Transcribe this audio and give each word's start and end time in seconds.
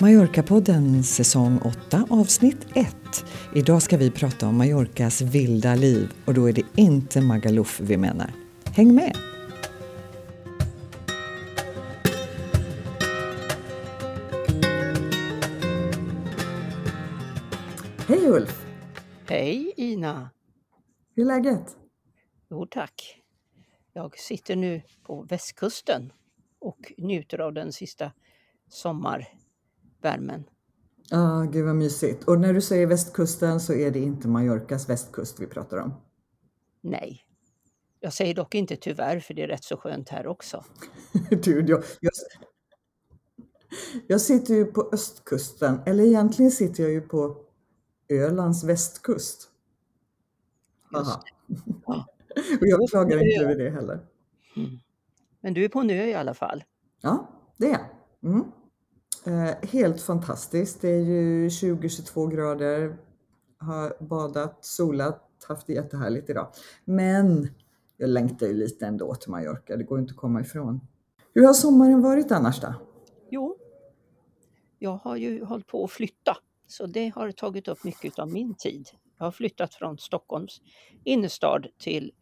Mallorca-podden 0.00 1.02
säsong 1.02 1.58
8 1.58 2.06
avsnitt 2.10 2.66
1. 2.74 2.96
Idag 3.54 3.82
ska 3.82 3.96
vi 3.96 4.10
prata 4.10 4.48
om 4.48 4.58
Mallorcas 4.58 5.20
vilda 5.20 5.74
liv 5.74 6.12
och 6.24 6.34
då 6.34 6.48
är 6.48 6.52
det 6.52 6.62
inte 6.76 7.20
Magaluf 7.20 7.80
vi 7.80 7.96
menar. 7.96 8.32
Häng 8.64 8.94
med! 8.94 9.16
Hej 18.08 18.26
Ulf! 18.26 18.66
Hej 19.28 19.72
Ina! 19.76 20.30
Hur 21.16 21.22
är 21.22 21.26
läget? 21.26 21.76
Jo 22.50 22.66
tack. 22.70 23.22
Jag 23.92 24.18
sitter 24.18 24.56
nu 24.56 24.82
på 25.02 25.22
västkusten 25.22 26.12
och 26.60 26.92
njuter 26.98 27.38
av 27.38 27.52
den 27.52 27.72
sista 27.72 28.12
sommarvärmen. 30.02 30.44
Ja, 31.10 31.40
ah, 31.40 31.44
gud 31.44 31.64
vad 31.64 31.76
mysigt. 31.76 32.24
Och 32.24 32.40
när 32.40 32.54
du 32.54 32.60
säger 32.60 32.86
västkusten 32.86 33.60
så 33.60 33.72
är 33.72 33.90
det 33.90 33.98
inte 33.98 34.28
Mallorcas 34.28 34.88
västkust 34.88 35.40
vi 35.40 35.46
pratar 35.46 35.78
om? 35.78 35.94
Nej. 36.80 37.24
Jag 38.00 38.12
säger 38.12 38.34
dock 38.34 38.54
inte 38.54 38.76
tyvärr 38.76 39.20
för 39.20 39.34
det 39.34 39.42
är 39.42 39.48
rätt 39.48 39.64
så 39.64 39.76
skönt 39.76 40.08
här 40.08 40.26
också. 40.26 40.64
du, 41.30 41.64
jag, 41.68 41.82
jag, 42.00 42.12
jag 44.06 44.20
sitter 44.20 44.54
ju 44.54 44.64
på 44.64 44.88
östkusten, 44.92 45.80
eller 45.86 46.04
egentligen 46.04 46.50
sitter 46.50 46.82
jag 46.82 46.92
ju 46.92 47.00
på 47.00 47.36
Ölands 48.08 48.64
västkust. 48.64 49.48
Aha. 50.94 51.22
Ja. 51.86 52.06
Och 52.60 52.66
jag 52.66 52.88
klagar 52.90 53.22
inte 53.22 53.44
över 53.44 53.54
det 53.64 53.70
heller. 53.70 54.00
Mm. 54.56 54.78
Men 55.40 55.54
du 55.54 55.64
är 55.64 55.68
på 55.68 55.80
en 55.80 55.90
ö 55.90 56.04
i 56.04 56.14
alla 56.14 56.34
fall? 56.34 56.64
Ja, 57.00 57.28
det 57.56 57.66
är 57.66 57.70
jag. 57.70 57.86
Mm. 58.32 58.44
Eh, 59.26 59.68
helt 59.70 60.00
fantastiskt. 60.00 60.80
Det 60.80 60.88
är 60.88 61.04
ju 61.04 61.48
20-22 61.48 62.28
grader. 62.30 62.96
Har 63.58 64.04
badat, 64.04 64.64
solat, 64.64 65.24
haft 65.48 65.66
det 65.66 65.72
jättehärligt 65.72 66.30
idag. 66.30 66.48
Men 66.84 67.48
jag 67.96 68.10
längtar 68.10 68.46
ju 68.46 68.54
lite 68.54 68.86
ändå 68.86 69.14
till 69.14 69.30
Mallorca. 69.30 69.76
Det 69.76 69.84
går 69.84 69.98
inte 69.98 70.10
att 70.10 70.16
komma 70.16 70.40
ifrån. 70.40 70.80
Hur 71.34 71.46
har 71.46 71.52
sommaren 71.52 72.02
varit 72.02 72.32
annars 72.32 72.60
då? 72.60 72.74
Jo, 73.30 73.56
jag 74.78 74.96
har 74.96 75.16
ju 75.16 75.44
hållit 75.44 75.66
på 75.66 75.84
att 75.84 75.90
flytta 75.90 76.36
så 76.66 76.86
det 76.86 77.08
har 77.08 77.32
tagit 77.32 77.68
upp 77.68 77.84
mycket 77.84 78.18
av 78.18 78.32
min 78.32 78.54
tid. 78.54 78.88
Jag 79.18 79.26
har 79.26 79.32
flyttat 79.32 79.74
från 79.74 79.98
Stockholms 79.98 80.60
innerstad 81.04 81.66
till 81.78 82.12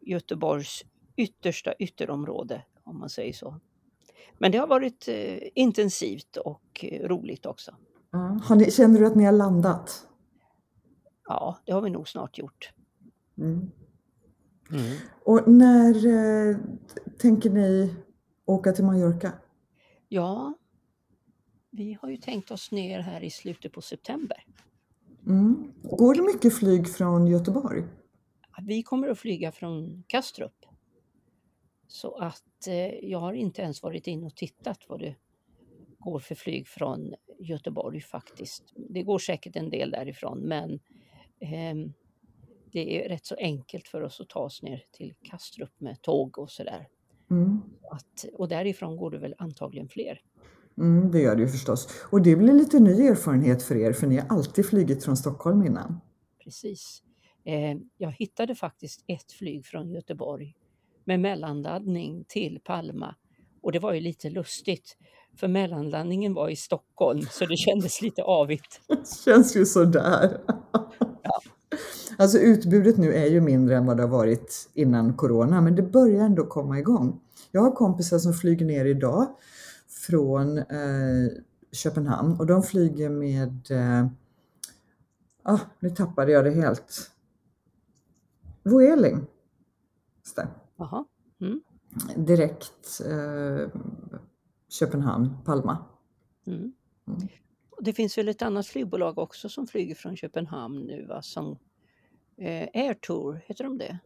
Göteborgs 0.00 0.84
yttersta 1.16 1.74
ytterområde 1.78 2.64
om 2.84 3.00
man 3.00 3.08
säger 3.08 3.32
så. 3.32 3.60
Men 4.38 4.52
det 4.52 4.58
har 4.58 4.66
varit 4.66 5.08
eh, 5.08 5.38
intensivt 5.54 6.36
och 6.36 6.84
eh, 6.84 7.08
roligt 7.08 7.46
också. 7.46 7.74
Mm. 8.14 8.40
Har 8.40 8.56
ni, 8.56 8.70
känner 8.70 9.00
du 9.00 9.06
att 9.06 9.14
ni 9.14 9.24
har 9.24 9.32
landat? 9.32 10.06
Ja, 11.28 11.58
det 11.64 11.72
har 11.72 11.80
vi 11.80 11.90
nog 11.90 12.08
snart 12.08 12.38
gjort. 12.38 12.72
Mm. 13.38 13.70
Mm. 14.70 14.96
Och 15.24 15.48
när 15.48 16.06
eh, 16.06 16.56
tänker 17.18 17.50
ni 17.50 17.94
åka 18.44 18.72
till 18.72 18.84
Mallorca? 18.84 19.32
Ja, 20.08 20.54
vi 21.70 21.98
har 22.02 22.08
ju 22.10 22.16
tänkt 22.16 22.50
oss 22.50 22.72
ner 22.72 23.00
här 23.00 23.24
i 23.24 23.30
slutet 23.30 23.72
på 23.72 23.80
september. 23.80 24.44
Mm. 25.26 25.72
Går 25.82 26.14
det 26.14 26.22
mycket 26.22 26.58
flyg 26.58 26.88
från 26.88 27.26
Göteborg? 27.26 27.84
Vi 28.62 28.82
kommer 28.82 29.08
att 29.08 29.18
flyga 29.18 29.52
från 29.52 30.02
Kastrup. 30.06 30.66
Så 31.88 32.16
att 32.16 32.66
eh, 32.66 33.10
jag 33.10 33.18
har 33.18 33.32
inte 33.32 33.62
ens 33.62 33.82
varit 33.82 34.06
in 34.06 34.24
och 34.24 34.36
tittat 34.36 34.78
vad 34.88 35.00
det 35.00 35.14
går 35.98 36.18
för 36.18 36.34
flyg 36.34 36.68
från 36.68 37.14
Göteborg 37.38 38.00
faktiskt. 38.00 38.72
Det 38.76 39.02
går 39.02 39.18
säkert 39.18 39.56
en 39.56 39.70
del 39.70 39.90
därifrån 39.90 40.38
men 40.38 40.72
eh, 41.40 41.90
det 42.72 43.04
är 43.04 43.08
rätt 43.08 43.26
så 43.26 43.34
enkelt 43.34 43.88
för 43.88 44.02
oss 44.02 44.20
att 44.20 44.28
ta 44.28 44.40
oss 44.40 44.62
ner 44.62 44.84
till 44.92 45.14
Kastrup 45.22 45.80
med 45.80 46.02
tåg 46.02 46.38
och 46.38 46.50
sådär. 46.50 46.88
Mm. 47.30 47.62
och 48.34 48.48
därifrån 48.48 48.96
går 48.96 49.10
det 49.10 49.18
väl 49.18 49.34
antagligen 49.38 49.88
fler. 49.88 50.20
Mm, 50.78 51.10
det 51.10 51.20
gör 51.20 51.36
det 51.36 51.42
ju 51.42 51.48
förstås. 51.48 51.88
Och 52.10 52.22
det 52.22 52.36
blir 52.36 52.52
lite 52.52 52.80
ny 52.80 53.06
erfarenhet 53.06 53.62
för 53.62 53.76
er, 53.76 53.92
för 53.92 54.06
ni 54.06 54.16
har 54.16 54.28
alltid 54.28 54.66
flugit 54.66 55.04
från 55.04 55.16
Stockholm 55.16 55.66
innan. 55.66 56.00
Precis. 56.44 57.02
Eh, 57.44 57.78
jag 57.96 58.10
hittade 58.10 58.54
faktiskt 58.54 59.04
ett 59.06 59.32
flyg 59.32 59.66
från 59.66 59.90
Göteborg 59.90 60.54
med 61.08 61.20
mellanlandning 61.20 62.24
till 62.28 62.60
Palma. 62.64 63.14
Och 63.62 63.72
det 63.72 63.78
var 63.78 63.92
ju 63.92 64.00
lite 64.00 64.30
lustigt, 64.30 64.96
för 65.36 65.48
mellanlandningen 65.48 66.34
var 66.34 66.48
i 66.48 66.56
Stockholm, 66.56 67.22
så 67.30 67.46
det 67.46 67.56
kändes 67.56 68.02
lite 68.02 68.22
avigt. 68.22 68.80
Det 68.88 69.08
känns 69.24 69.56
ju 69.56 69.66
sådär. 69.66 70.40
Ja. 70.46 70.92
Alltså 72.20 72.38
utbudet 72.38 72.96
nu 72.96 73.14
är 73.14 73.26
ju 73.26 73.40
mindre 73.40 73.76
än 73.76 73.86
vad 73.86 73.96
det 73.96 74.02
har 74.02 74.10
varit 74.10 74.70
innan 74.74 75.16
Corona, 75.16 75.60
men 75.60 75.76
det 75.76 75.82
börjar 75.82 76.24
ändå 76.24 76.46
komma 76.46 76.78
igång. 76.78 77.20
Jag 77.52 77.60
har 77.60 77.70
kompisar 77.70 78.18
som 78.18 78.32
flyger 78.32 78.66
ner 78.66 78.84
idag 78.84 79.26
från 80.06 80.58
eh, 80.58 80.64
Köpenhamn 81.72 82.36
och 82.38 82.46
de 82.46 82.62
flyger 82.62 83.08
med, 83.08 83.70
eh, 83.70 84.06
ah, 85.42 85.60
nu 85.80 85.90
tappade 85.90 86.32
jag 86.32 86.44
det 86.44 86.50
helt, 86.50 87.10
Vueling. 88.62 89.26
Aha. 90.78 91.08
Mm. 91.40 91.62
Direkt 92.16 93.00
eh, 93.06 93.80
Köpenhamn, 94.68 95.36
Palma. 95.44 95.84
Mm. 96.46 96.72
Mm. 97.06 97.28
Det 97.80 97.92
finns 97.92 98.18
väl 98.18 98.28
ett 98.28 98.42
annat 98.42 98.66
flygbolag 98.66 99.18
också 99.18 99.48
som 99.48 99.66
flyger 99.66 99.94
från 99.94 100.16
Köpenhamn 100.16 100.86
nu 100.86 101.06
va? 101.06 101.22
Som 101.22 101.58
eh, 102.36 102.68
Airtour, 102.74 103.40
heter 103.46 103.64
de 103.64 103.78
det? 103.78 103.98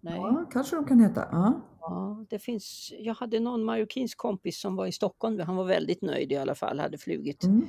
Nej. 0.00 0.16
Ja, 0.16 0.44
kanske 0.52 0.76
de 0.76 0.84
kan 0.84 1.00
heta. 1.00 1.28
Ja. 1.32 1.60
ja, 1.80 2.24
det 2.28 2.38
finns. 2.38 2.92
Jag 2.98 3.14
hade 3.14 3.40
någon 3.40 3.64
marockinsk 3.64 4.18
kompis 4.18 4.60
som 4.60 4.76
var 4.76 4.86
i 4.86 4.92
Stockholm. 4.92 5.40
Han 5.40 5.56
var 5.56 5.64
väldigt 5.64 6.02
nöjd 6.02 6.32
i 6.32 6.36
alla 6.36 6.54
fall, 6.54 6.78
hade 6.78 6.98
flugit. 6.98 7.44
Mm. 7.44 7.66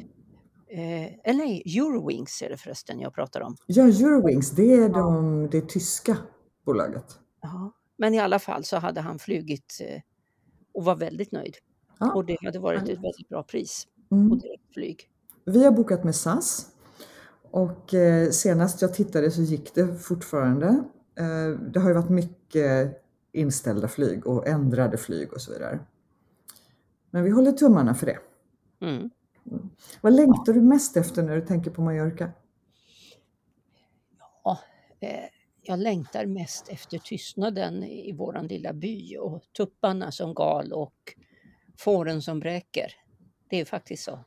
Eh, 0.68 1.14
eller 1.24 1.38
nej, 1.38 1.64
Eurowings 1.66 2.42
är 2.42 2.50
det 2.50 2.58
förresten 2.58 3.00
jag 3.00 3.14
pratar 3.14 3.42
om. 3.42 3.56
Ja, 3.68 3.84
Eurowings, 3.84 4.52
det 4.52 4.74
är 4.74 4.90
de, 4.90 5.48
det 5.52 5.70
tyska 5.70 6.18
bolaget. 6.66 7.20
Ja, 7.42 7.72
men 8.04 8.14
i 8.14 8.20
alla 8.20 8.40
fall 8.40 8.64
så 8.64 8.78
hade 8.78 9.02
han 9.02 9.20
flugit 9.20 9.80
eh, 9.82 10.02
och 10.74 10.86
var 10.86 10.96
väldigt 10.96 11.32
nöjd. 11.32 11.56
Ja. 12.00 12.14
Och 12.14 12.26
det 12.26 12.38
hade 12.42 12.60
varit 12.60 12.82
ett 12.90 13.04
väldigt 13.04 13.30
bra 13.30 13.44
pris 13.44 13.88
mm. 14.12 14.30
på 14.30 14.36
direktflyg. 14.36 15.10
Vi 15.46 15.64
har 15.64 15.72
bokat 15.72 16.04
med 16.04 16.16
SAS 16.16 16.68
och 17.52 17.94
eh, 17.94 18.30
senast 18.30 18.82
jag 18.82 18.94
tittade 18.94 19.32
så 19.32 19.42
gick 19.42 19.76
det 19.76 19.96
fortfarande. 19.96 20.68
Eh, 21.20 21.60
det 21.60 21.80
har 21.80 21.90
ju 21.90 21.96
varit 21.96 22.10
mycket 22.10 23.02
inställda 23.32 23.88
flyg 23.88 24.28
och 24.28 24.48
ändrade 24.48 24.98
flyg 24.98 25.34
och 25.34 25.42
så 25.42 25.54
vidare. 25.54 25.80
Men 27.12 27.24
vi 27.24 27.30
håller 27.30 27.52
tummarna 27.52 27.96
för 27.96 28.06
det. 28.06 28.20
Mm. 28.82 29.10
Mm. 29.52 29.70
Vad 30.02 30.14
längtar 30.14 30.54
du 30.54 30.62
mest 30.62 30.98
efter 30.98 31.24
när 31.24 31.36
du 31.36 31.46
tänker 31.46 31.72
på 31.72 31.82
Mallorca? 31.82 32.32
Ja, 34.44 34.60
eh, 35.00 35.33
jag 35.64 35.80
längtar 35.80 36.26
mest 36.26 36.70
efter 36.70 36.98
tystnaden 36.98 37.84
i 37.84 38.12
våran 38.12 38.48
lilla 38.48 38.74
by 38.74 39.18
och 39.18 39.44
tupparna 39.58 40.12
som 40.12 40.34
gal 40.34 40.74
och 40.74 41.14
fåren 41.78 42.22
som 42.22 42.40
bräker. 42.40 42.94
Det 43.50 43.60
är 43.60 43.66
faktiskt 43.66 44.04
så. 44.04 44.20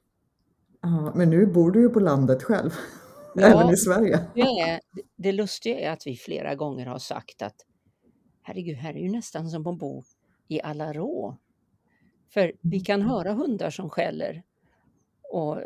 Ja, 0.81 1.13
men 1.15 1.31
nu 1.31 1.47
bor 1.47 1.71
du 1.71 1.81
ju 1.81 1.89
på 1.89 2.01
landet 2.01 2.43
själv, 2.43 2.71
ja, 3.35 3.47
även 3.47 3.73
i 3.73 3.77
Sverige. 3.77 4.21
Det, 4.35 4.41
är, 4.41 4.81
det 5.17 5.33
lustiga 5.33 5.81
är 5.81 5.91
att 5.91 6.07
vi 6.07 6.17
flera 6.17 6.55
gånger 6.55 6.87
har 6.87 6.99
sagt 6.99 7.43
att 7.43 7.57
herregud, 8.43 8.77
här 8.77 8.95
är 8.95 9.01
ju 9.01 9.11
nästan 9.11 9.51
som 9.51 9.67
att 9.67 9.79
bo 9.79 10.03
i 10.49 10.61
Alarå. 10.61 11.37
För 12.29 12.53
vi 12.61 12.81
kan 12.81 13.03
höra 13.03 13.33
hundar 13.33 13.71
som 13.71 13.91
skäller 13.91 14.43
och 15.33 15.59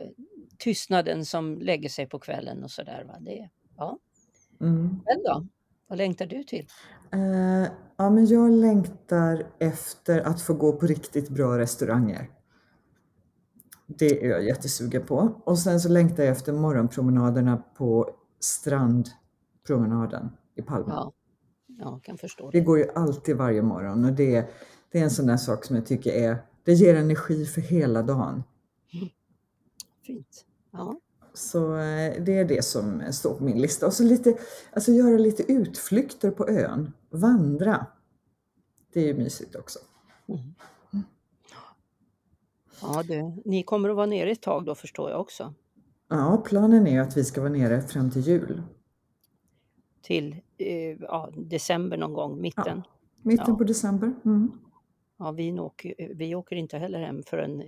tystnaden 0.58 1.24
som 1.24 1.58
lägger 1.58 1.88
sig 1.88 2.06
på 2.06 2.18
kvällen 2.18 2.64
och 2.64 2.70
sådär. 2.70 3.06
ja. 3.76 3.98
Mm. 4.60 5.00
Men 5.04 5.22
då? 5.24 5.46
Vad 5.90 5.98
längtar 5.98 6.26
du 6.26 6.44
till? 6.44 6.66
Uh, 7.14 7.68
ja, 7.96 8.10
men 8.10 8.26
jag 8.26 8.50
längtar 8.50 9.46
efter 9.58 10.20
att 10.20 10.42
få 10.42 10.54
gå 10.54 10.72
på 10.72 10.86
riktigt 10.86 11.28
bra 11.28 11.58
restauranger. 11.58 12.30
Det 13.86 14.24
är 14.24 14.30
jag 14.30 14.44
jättesugen 14.44 15.06
på. 15.06 15.40
Och 15.44 15.58
sen 15.58 15.80
så 15.80 15.88
längtar 15.88 16.22
jag 16.22 16.32
efter 16.32 16.52
morgonpromenaderna 16.52 17.56
på 17.56 18.10
strandpromenaden 18.40 20.30
i 20.54 20.62
Palma. 20.62 20.88
Ja, 20.88 21.12
jag 21.66 22.02
kan 22.02 22.18
förstå 22.18 22.50
det. 22.50 22.58
Det 22.58 22.64
går 22.64 22.78
ju 22.78 22.90
alltid 22.94 23.36
varje 23.36 23.62
morgon 23.62 24.04
och 24.04 24.12
det, 24.12 24.46
det 24.92 24.98
är 24.98 25.04
en 25.04 25.10
sån 25.10 25.26
där 25.26 25.36
sak 25.36 25.64
som 25.64 25.76
jag 25.76 25.86
tycker 25.86 26.10
är, 26.10 26.38
det 26.64 26.72
ger 26.72 26.94
energi 26.94 27.44
för 27.44 27.60
hela 27.60 28.02
dagen. 28.02 28.42
Fint. 30.06 30.44
Ja. 30.72 31.00
Så 31.34 31.76
eh, 31.76 32.22
det 32.22 32.38
är 32.38 32.44
det 32.44 32.64
som 32.64 33.12
står 33.12 33.34
på 33.34 33.44
min 33.44 33.60
lista. 33.62 33.86
Och 33.86 33.92
så 33.92 34.04
lite, 34.04 34.38
alltså 34.72 34.92
göra 34.92 35.18
lite 35.18 35.52
utflykter 35.52 36.30
på 36.30 36.48
ön, 36.48 36.92
vandra. 37.10 37.86
Det 38.92 39.00
är 39.00 39.06
ju 39.06 39.14
mysigt 39.14 39.56
också. 39.56 39.78
Mm. 40.28 40.54
Ja 42.82 43.02
du, 43.02 43.42
ni 43.44 43.62
kommer 43.62 43.88
att 43.88 43.96
vara 43.96 44.06
nere 44.06 44.30
ett 44.30 44.42
tag 44.42 44.64
då 44.64 44.74
förstår 44.74 45.10
jag 45.10 45.20
också? 45.20 45.54
Ja, 46.08 46.42
planen 46.46 46.86
är 46.86 47.00
att 47.00 47.16
vi 47.16 47.24
ska 47.24 47.40
vara 47.40 47.52
nere 47.52 47.82
fram 47.82 48.10
till 48.10 48.22
jul. 48.22 48.62
Till 50.02 50.36
eh, 50.58 50.96
ja, 51.00 51.32
december 51.36 51.96
någon 51.96 52.12
gång, 52.12 52.40
mitten? 52.40 52.82
Ja, 52.86 52.92
mitten 53.22 53.44
Ja. 53.48 53.56
på 53.56 53.64
december. 53.64 54.12
Mm. 54.24 54.52
Ja, 55.18 55.30
vi, 55.30 55.60
åker, 55.60 56.14
vi 56.14 56.34
åker 56.34 56.56
inte 56.56 56.78
heller 56.78 56.98
hem 57.00 57.22
förrän 57.22 57.62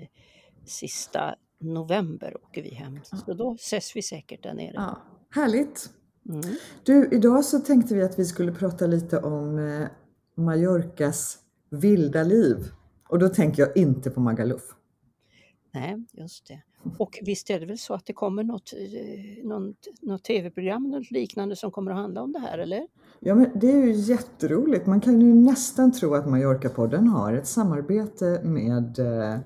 sista 0.65 1.35
november 1.63 2.37
åker 2.45 2.63
vi 2.63 2.75
hem. 2.75 3.01
Så 3.27 3.35
då 3.35 3.55
ses 3.55 3.97
vi 3.97 4.03
säkert 4.03 4.43
där 4.43 4.55
nere. 4.55 4.73
Ja, 4.75 5.03
härligt! 5.31 5.91
Mm. 6.29 6.41
Du, 6.83 7.09
idag 7.13 7.45
så 7.45 7.59
tänkte 7.59 7.95
vi 7.95 8.03
att 8.03 8.19
vi 8.19 8.25
skulle 8.25 8.53
prata 8.53 8.87
lite 8.87 9.19
om 9.19 9.59
eh, 9.59 9.89
Mallorcas 10.35 11.39
vilda 11.71 12.23
liv. 12.23 12.57
Och 13.09 13.19
då 13.19 13.29
tänker 13.29 13.63
jag 13.63 13.77
inte 13.77 14.11
på 14.11 14.21
Magaluf. 14.21 14.63
Nej, 15.75 16.05
just 16.13 16.47
det. 16.47 16.63
Och 16.99 17.19
visst 17.23 17.51
är 17.51 17.61
det 17.61 17.67
väl 17.67 17.79
så 17.79 17.95
att 17.95 18.07
det 18.07 18.13
kommer 18.13 18.45
något, 18.45 18.73
eh, 18.73 19.45
något, 19.47 19.77
något 20.01 20.25
tv-program 20.25 20.91
något 20.91 21.11
liknande 21.11 21.57
som 21.57 21.71
kommer 21.71 21.91
att 21.91 21.97
handla 21.97 22.23
om 22.23 22.33
det 22.33 22.39
här, 22.39 22.59
eller? 22.59 22.87
Ja, 23.21 23.35
men 23.35 23.51
det 23.55 23.73
är 23.73 23.87
ju 23.87 23.93
jätteroligt. 23.93 24.87
Man 24.87 25.01
kan 25.01 25.21
ju 25.21 25.35
nästan 25.35 25.93
tro 25.93 26.15
att 26.15 26.27
Mallorca-podden 26.27 27.07
har 27.07 27.33
ett 27.33 27.47
samarbete 27.47 28.41
med 28.45 28.99
eh, 28.99 29.41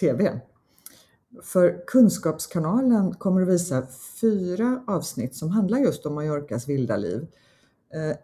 TV. 0.00 0.40
För 1.42 1.84
Kunskapskanalen 1.86 3.14
kommer 3.14 3.42
att 3.42 3.48
visa 3.48 3.86
fyra 4.20 4.84
avsnitt 4.86 5.34
som 5.34 5.50
handlar 5.50 5.78
just 5.78 6.06
om 6.06 6.14
Mallorcas 6.14 6.68
vilda 6.68 6.96
liv. 6.96 7.26
Eh, 7.94 8.16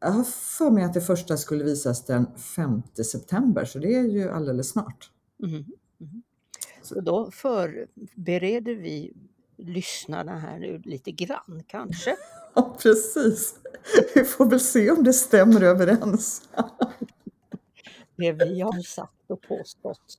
jag 0.00 0.10
har 0.10 0.24
för 0.24 0.70
mig 0.70 0.84
att 0.84 0.94
det 0.94 1.00
första 1.00 1.36
skulle 1.36 1.64
visas 1.64 2.04
den 2.04 2.26
5 2.36 2.82
september, 3.04 3.64
så 3.64 3.78
det 3.78 3.94
är 3.94 4.02
ju 4.02 4.30
alldeles 4.30 4.68
snart. 4.68 5.10
Mhm, 5.38 5.64
mhm. 5.98 6.22
Så 6.82 7.00
då 7.00 7.30
förbereder 7.30 8.74
vi 8.74 9.12
lyssnarna 9.56 10.38
här 10.38 10.58
nu 10.58 10.82
lite 10.84 11.10
grann 11.12 11.62
kanske. 11.66 12.16
Ja, 12.54 12.76
precis. 12.82 13.54
Vi 14.14 14.24
får 14.24 14.46
väl 14.46 14.60
se 14.60 14.90
om 14.90 15.04
det 15.04 15.12
stämmer 15.12 15.62
överens. 15.62 16.42
Det 18.16 18.32
vi 18.32 18.60
har 18.60 18.82
sagt 18.82 19.30
och 19.30 19.42
påstått. 19.42 20.18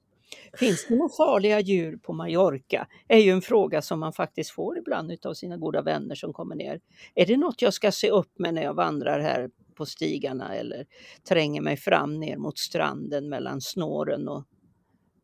Finns 0.53 0.85
det 0.87 0.95
några 0.95 1.09
farliga 1.09 1.59
djur 1.59 1.97
på 1.97 2.13
Mallorca? 2.13 2.87
är 3.07 3.17
ju 3.17 3.31
en 3.31 3.41
fråga 3.41 3.81
som 3.81 3.99
man 3.99 4.13
faktiskt 4.13 4.51
får 4.51 4.77
ibland 4.77 5.25
av 5.25 5.33
sina 5.33 5.57
goda 5.57 5.81
vänner 5.81 6.15
som 6.15 6.33
kommer 6.33 6.55
ner. 6.55 6.81
Är 7.15 7.25
det 7.25 7.37
något 7.37 7.61
jag 7.61 7.73
ska 7.73 7.91
se 7.91 8.09
upp 8.09 8.39
med 8.39 8.53
när 8.53 8.63
jag 8.63 8.73
vandrar 8.73 9.19
här 9.19 9.49
på 9.75 9.85
stigarna 9.85 10.55
eller 10.55 10.85
tränger 11.29 11.61
mig 11.61 11.77
fram 11.77 12.19
ner 12.19 12.37
mot 12.37 12.57
stranden 12.57 13.29
mellan 13.29 13.61
snåren 13.61 14.27
och 14.27 14.43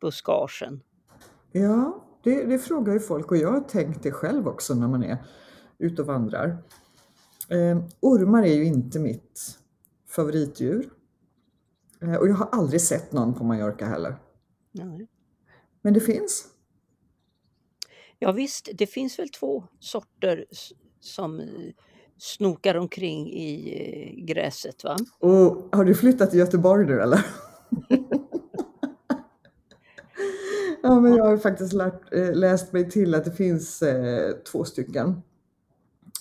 buskagen? 0.01 0.81
Ja, 1.51 2.03
det, 2.23 2.43
det 2.43 2.59
frågar 2.59 2.93
ju 2.93 2.99
folk 2.99 3.31
och 3.31 3.37
jag 3.37 3.51
har 3.51 3.61
tänkt 3.61 4.03
det 4.03 4.11
själv 4.11 4.47
också 4.47 4.75
när 4.75 4.87
man 4.87 5.03
är 5.03 5.17
ute 5.77 6.01
och 6.01 6.07
vandrar. 6.07 6.57
Eh, 7.49 7.83
ormar 7.99 8.43
är 8.43 8.53
ju 8.53 8.65
inte 8.65 8.99
mitt 8.99 9.59
favoritdjur. 10.09 10.89
Eh, 12.01 12.15
och 12.15 12.27
jag 12.27 12.35
har 12.35 12.49
aldrig 12.51 12.81
sett 12.81 13.11
någon 13.11 13.33
på 13.33 13.43
Mallorca 13.43 13.85
heller. 13.85 14.15
Nej. 14.77 15.07
Men 15.81 15.93
det 15.93 15.99
finns. 15.99 16.47
Ja 18.19 18.31
visst, 18.31 18.69
det 18.73 18.87
finns 18.87 19.19
väl 19.19 19.29
två 19.29 19.63
sorter 19.79 20.45
som 20.99 21.39
eh, 21.39 21.45
snokar 22.17 22.75
omkring 22.75 23.27
i 23.33 23.73
eh, 23.79 24.25
gräset 24.25 24.83
va? 24.83 24.97
Och 25.19 25.69
har 25.71 25.85
du 25.85 25.95
flyttat 25.95 26.29
till 26.29 26.39
Göteborg 26.39 26.85
nu 26.85 27.01
eller? 27.01 27.25
ja, 30.83 30.99
men 30.99 31.15
jag 31.15 31.25
har 31.25 31.37
faktiskt 31.37 31.73
lärt, 31.73 32.13
eh, 32.13 32.33
läst 32.33 32.73
mig 32.73 32.89
till 32.89 33.15
att 33.15 33.25
det 33.25 33.31
finns 33.31 33.81
eh, 33.81 34.31
två 34.51 34.65
stycken. 34.65 35.21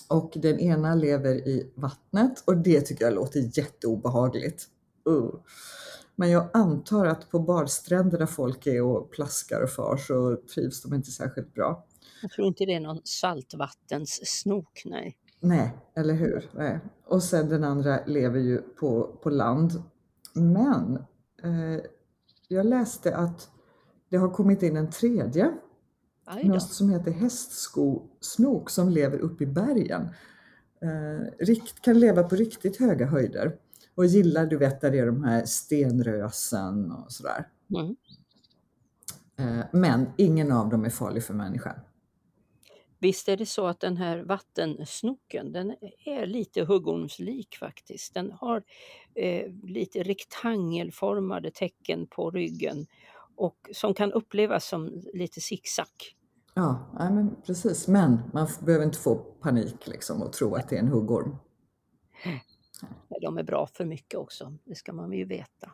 Och 0.09 0.31
den 0.35 0.59
ena 0.59 0.95
lever 0.95 1.35
i 1.47 1.71
vattnet 1.75 2.43
och 2.45 2.57
det 2.57 2.81
tycker 2.81 3.05
jag 3.05 3.13
låter 3.13 3.57
jätteobehagligt. 3.57 4.65
Uh. 5.09 5.29
Men 6.19 6.29
jag 6.29 6.49
antar 6.53 7.05
att 7.05 7.29
på 7.29 7.39
badstränder 7.39 8.17
där 8.17 8.25
folk 8.25 8.67
är 8.67 8.81
och 8.81 9.11
plaskar 9.11 9.61
och 9.61 9.69
far 9.69 9.97
så 9.97 10.37
trivs 10.53 10.81
de 10.81 10.93
inte 10.93 11.11
särskilt 11.11 11.53
bra. 11.53 11.85
Jag 12.21 12.31
tror 12.31 12.47
inte 12.47 12.65
det 12.65 12.73
är 12.73 12.79
någon 12.79 13.01
saltvattenssnok, 13.03 14.81
nej. 14.85 15.17
Nej, 15.39 15.73
eller 15.95 16.13
hur? 16.13 16.49
Nej. 16.53 16.79
Och 17.05 17.23
sen 17.23 17.49
den 17.49 17.63
andra 17.63 18.05
lever 18.05 18.39
ju 18.39 18.61
på, 18.61 19.19
på 19.23 19.29
land. 19.29 19.83
Men 20.33 20.95
eh, 21.43 21.81
jag 22.47 22.65
läste 22.65 23.15
att 23.15 23.49
det 24.09 24.17
har 24.17 24.29
kommit 24.29 24.63
in 24.63 24.77
en 24.77 24.89
tredje, 24.89 25.51
något 26.43 26.71
som 26.71 26.89
heter 26.89 27.11
hästskosnok 27.11 28.69
som 28.69 28.89
lever 28.89 29.17
uppe 29.17 29.43
i 29.43 29.47
bergen. 29.47 30.09
Eh, 30.81 31.45
rikt, 31.45 31.81
kan 31.81 31.99
leva 31.99 32.23
på 32.23 32.35
riktigt 32.35 32.79
höga 32.79 33.05
höjder 33.05 33.57
och 33.97 34.05
gillar, 34.05 34.45
du 34.45 34.57
vet, 34.57 34.81
där 34.81 34.91
det 34.91 34.99
är 34.99 35.05
de 35.05 35.23
här 35.23 35.45
stenrösen 35.45 36.91
och 36.91 37.11
sådär. 37.11 37.47
Mm. 37.75 37.95
Eh, 39.39 39.65
men 39.71 40.09
ingen 40.17 40.51
av 40.51 40.69
dem 40.69 40.85
är 40.85 40.89
farlig 40.89 41.23
för 41.23 41.33
människan. 41.33 41.79
Visst 42.99 43.29
är 43.29 43.37
det 43.37 43.45
så 43.45 43.67
att 43.67 43.79
den 43.79 43.97
här 43.97 44.17
vattensnoken, 44.17 45.51
den 45.51 45.75
är 46.05 46.25
lite 46.25 46.63
huggormslik 46.63 47.57
faktiskt. 47.59 48.13
Den 48.13 48.31
har 48.31 48.63
eh, 49.15 49.51
lite 49.63 50.03
rektangelformade 50.03 51.51
tecken 51.51 52.07
på 52.07 52.31
ryggen 52.31 52.87
och 53.35 53.69
som 53.73 53.93
kan 53.93 54.11
upplevas 54.11 54.67
som 54.67 55.03
lite 55.13 55.41
zigzag. 55.41 55.87
Ja, 56.53 56.89
nej, 56.99 57.11
men 57.11 57.35
precis. 57.45 57.87
Men 57.87 58.19
man 58.33 58.47
behöver 58.65 58.85
inte 58.85 58.97
få 58.97 59.15
panik 59.15 59.87
liksom 59.87 60.21
och 60.21 60.33
tro 60.33 60.55
att 60.55 60.69
det 60.69 60.75
är 60.75 60.79
en 60.79 60.87
huggorm. 60.87 61.37
De 63.21 63.37
är 63.37 63.43
bra 63.43 63.67
för 63.67 63.85
mycket 63.85 64.19
också, 64.19 64.57
det 64.65 64.75
ska 64.75 64.93
man 64.93 65.13
ju 65.13 65.25
veta. 65.25 65.71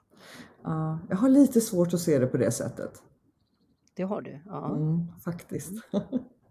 Ja, 0.64 1.00
jag 1.10 1.18
har 1.18 1.30
lite 1.30 1.62
svårt 1.62 1.94
att 1.94 2.00
se 2.00 2.20
det 2.20 2.28
på 2.28 2.38
det 2.38 2.52
sättet. 2.52 3.04
Det 3.94 4.04
har 4.04 4.22
du? 4.22 4.40
Ja. 4.46 4.76
Mm, 4.76 5.08
faktiskt. 5.24 5.72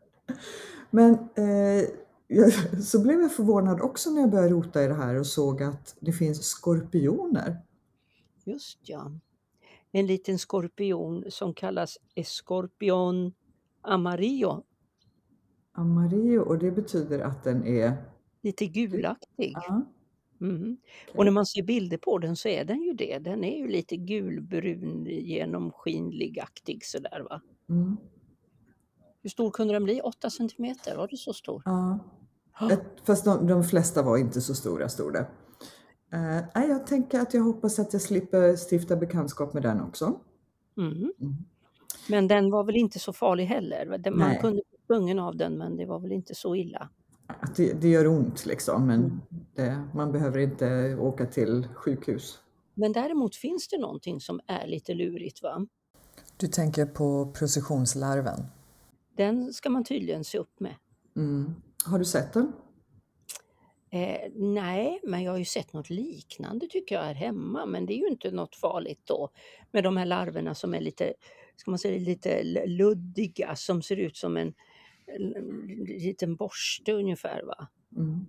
Men 0.91 1.13
eh, 1.15 1.85
jag, 2.27 2.53
så 2.85 3.03
blev 3.03 3.21
jag 3.21 3.33
förvånad 3.33 3.81
också 3.81 4.11
när 4.11 4.21
jag 4.21 4.31
började 4.31 4.49
rota 4.49 4.85
i 4.85 4.87
det 4.87 4.95
här 4.95 5.19
och 5.19 5.27
såg 5.27 5.63
att 5.63 5.97
det 6.01 6.13
finns 6.13 6.43
skorpioner. 6.43 7.61
Just 8.45 8.79
ja. 8.83 9.13
En 9.93 10.07
liten 10.07 10.39
skorpion 10.39 11.25
som 11.29 11.55
kallas 11.55 11.99
Escorpion 12.15 13.33
amarillo, 13.81 14.65
Amarillo 15.73 16.43
och 16.43 16.59
det 16.59 16.71
betyder 16.71 17.19
att 17.19 17.45
den 17.45 17.67
är... 17.67 17.93
lite 18.43 18.67
gulaktig. 18.67 19.53
Ja, 19.55 19.83
Mhm. 20.43 20.77
Och 21.15 21.25
när 21.25 21.33
man 21.33 21.47
ser 21.47 21.63
bilder 21.63 21.97
på 21.97 22.19
den 22.19 22.37
så 22.37 22.49
är 22.49 22.65
den 22.65 22.83
ju 22.83 22.93
det. 22.93 23.19
Den 23.19 23.45
är 23.45 23.59
ju 23.59 23.69
lite 23.69 23.97
gulbrun, 23.97 25.07
genomskinlig-aktig 25.07 26.85
sådär 26.85 27.27
va. 27.31 27.41
mm, 27.69 27.97
Hur 29.23 29.31
stor 29.31 29.51
kunde 29.51 29.73
den 29.73 29.85
bli? 29.85 30.01
8 30.01 30.31
centimeter? 30.31 30.97
Var 30.97 31.09
det 31.09 31.17
så 31.17 31.33
stor? 31.33 31.63
ja. 31.65 31.99
Fast 33.07 33.25
de, 33.25 33.47
de 33.47 33.65
flesta 33.65 34.03
var 34.03 34.17
inte 34.17 34.41
så 34.41 34.55
stora, 34.55 34.89
stod 34.89 35.13
det. 35.13 35.27
Eh, 36.13 36.65
jag 36.69 36.87
tänker 36.87 37.21
att 37.21 37.35
jag 37.35 37.43
hoppas 37.43 37.79
att 37.79 37.93
jag 37.93 38.03
slipper 38.03 38.57
stifta 38.71 38.97
bekantskap 38.97 39.55
med 39.55 39.63
den 39.63 39.81
också. 39.81 40.21
Mhm. 40.77 41.13
Mm. 41.21 41.37
Men 42.09 42.29
den 42.29 42.51
var 42.51 42.65
väl 42.65 42.77
inte 42.77 42.99
så 42.99 43.13
farlig 43.13 43.45
heller? 43.47 43.87
Man 44.11 44.19
Nej. 44.29 44.39
kunde 44.41 44.63
bli 44.71 44.79
sprungen 44.85 45.19
av 45.19 45.37
den 45.37 45.59
men 45.59 45.77
det 45.77 45.87
var 45.87 45.99
väl 45.99 46.13
inte 46.13 46.35
så 46.35 46.57
illa? 46.57 46.89
Att 47.41 47.57
det, 47.57 47.73
det 47.73 47.89
gör 47.89 48.07
ont 48.07 48.47
liksom, 48.47 48.87
men 48.87 49.01
Mm. 49.01 49.21
det, 49.55 49.89
man 49.95 50.13
behöver 50.13 50.39
inte 50.39 50.97
åka 51.01 51.27
till 51.27 51.69
sjukhus. 51.75 52.39
Men 52.75 52.93
däremot 52.93 53.37
finns 53.37 53.69
det 53.69 53.79
någonting 53.79 54.21
som 54.21 54.41
är 54.47 54.67
lite 54.67 54.95
lurigt 54.95 55.43
va? 55.43 55.67
Du 56.37 56.47
tänker 56.47 56.87
på 56.87 57.33
processionslarven? 57.39 58.45
Den 59.17 59.53
ska 59.53 59.71
man 59.71 59.85
tydligen 59.85 60.25
se 60.25 60.39
upp 60.39 60.61
med. 60.61 60.75
Mm. 61.17 61.55
Har 61.87 61.99
du 61.99 62.05
sett 62.05 62.33
den? 62.33 62.53
Eh, 63.91 64.31
nej, 64.35 65.01
men 65.03 65.23
jag 65.23 65.33
har 65.33 65.39
ju 65.39 65.45
sett 65.45 65.73
något 65.73 65.91
liknande 65.91 66.67
tycker 66.71 66.95
jag 66.95 67.03
här 67.03 67.15
hemma, 67.15 67.67
men 67.67 67.87
det 67.87 67.93
är 67.93 67.99
ju 67.99 68.09
inte 68.09 68.31
något 68.31 68.57
farligt 68.57 69.01
då 69.05 69.29
med 69.73 69.85
de 69.85 69.97
här 69.97 70.07
larverna 70.07 70.55
som 70.55 70.75
är 70.75 70.81
lite, 70.81 71.15
ska 71.57 71.71
man 71.71 71.79
säga, 71.79 71.99
lite 72.01 72.43
luddiga 72.67 73.57
som 73.57 73.83
ser 73.83 73.97
ut 73.97 74.17
som 74.17 74.37
en, 74.37 74.47
en 74.47 74.55
liten 75.87 76.37
borste 76.37 76.93
ungefär 76.93 77.43
va? 77.43 77.69
Mm. 77.97 78.27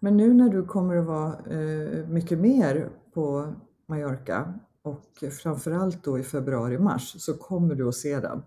Men 0.00 0.16
nu 0.16 0.34
när 0.34 0.48
du 0.48 0.64
kommer 0.64 0.96
att 0.96 1.06
vara 1.06 1.38
eh, 1.50 2.08
mycket 2.08 2.38
mer 2.38 2.90
på 3.14 3.54
Mallorca 3.86 4.54
och 4.82 5.24
framförallt 5.42 6.04
då 6.04 6.18
i 6.18 6.22
februari-mars 6.22 7.14
så 7.18 7.34
kommer 7.34 7.74
du 7.74 7.88
att 7.88 7.94
se 7.94 8.20
den. 8.20 8.42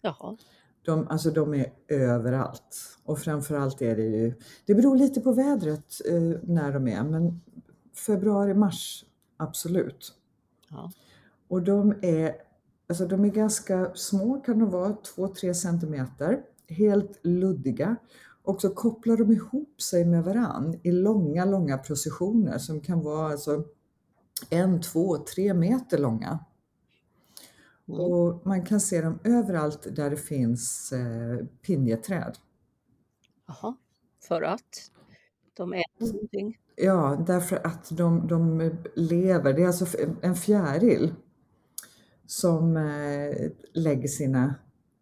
Jaha, 0.00 0.36
De, 0.84 1.08
alltså 1.08 1.30
de 1.30 1.54
är 1.54 1.72
överallt 1.88 2.98
och 3.04 3.18
framförallt 3.18 3.82
är 3.82 3.96
det 3.96 4.02
ju, 4.02 4.34
det 4.66 4.74
beror 4.74 4.96
lite 4.96 5.20
på 5.20 5.32
vädret 5.32 6.00
eh, 6.08 6.40
när 6.42 6.72
de 6.72 6.88
är, 6.88 7.02
men 7.02 7.40
februari-mars 8.06 9.04
absolut. 9.36 10.14
ja. 10.70 10.92
Och 11.48 11.62
de 11.62 11.94
är 12.02 12.34
alltså 12.88 13.06
de 13.06 13.24
är 13.24 13.28
ganska 13.28 13.94
små, 13.94 14.40
kan 14.40 14.58
de 14.58 14.70
vara, 14.70 14.96
2-3 15.16 15.52
centimeter, 15.52 16.42
helt 16.68 17.20
luddiga. 17.22 17.96
Och 18.42 18.60
så 18.60 18.70
kopplar 18.70 19.16
de 19.16 19.32
ihop 19.32 19.82
sig 19.82 20.04
med 20.04 20.24
varann 20.24 20.80
i 20.82 20.90
långa, 20.90 21.44
långa 21.44 21.78
processioner 21.78 22.58
som 22.58 22.80
kan 22.80 23.00
vara 23.00 23.32
alltså 23.32 23.64
en, 24.50 24.80
två, 24.80 25.18
tre 25.18 25.54
meter 25.54 25.98
långa. 25.98 26.38
Mm. 27.88 28.00
Och 28.00 28.46
man 28.46 28.64
kan 28.64 28.80
se 28.80 29.00
dem 29.00 29.18
överallt 29.24 29.96
där 29.96 30.10
det 30.10 30.16
finns 30.16 30.92
eh, 30.92 31.46
pinjeträd. 31.62 32.38
Jaha, 33.46 33.76
för 34.28 34.42
att 34.42 34.90
de 35.54 35.72
äter 35.72 36.12
någonting? 36.12 36.58
Ja, 36.76 37.24
därför 37.26 37.66
att 37.66 37.96
de, 37.96 38.26
de 38.26 38.70
lever, 38.94 39.52
det 39.52 39.62
är 39.62 39.66
alltså 39.66 39.98
en 40.22 40.36
fjäril 40.36 41.14
som 42.26 42.76
eh, 42.76 43.50
lägger 43.72 44.08
sina 44.08 44.54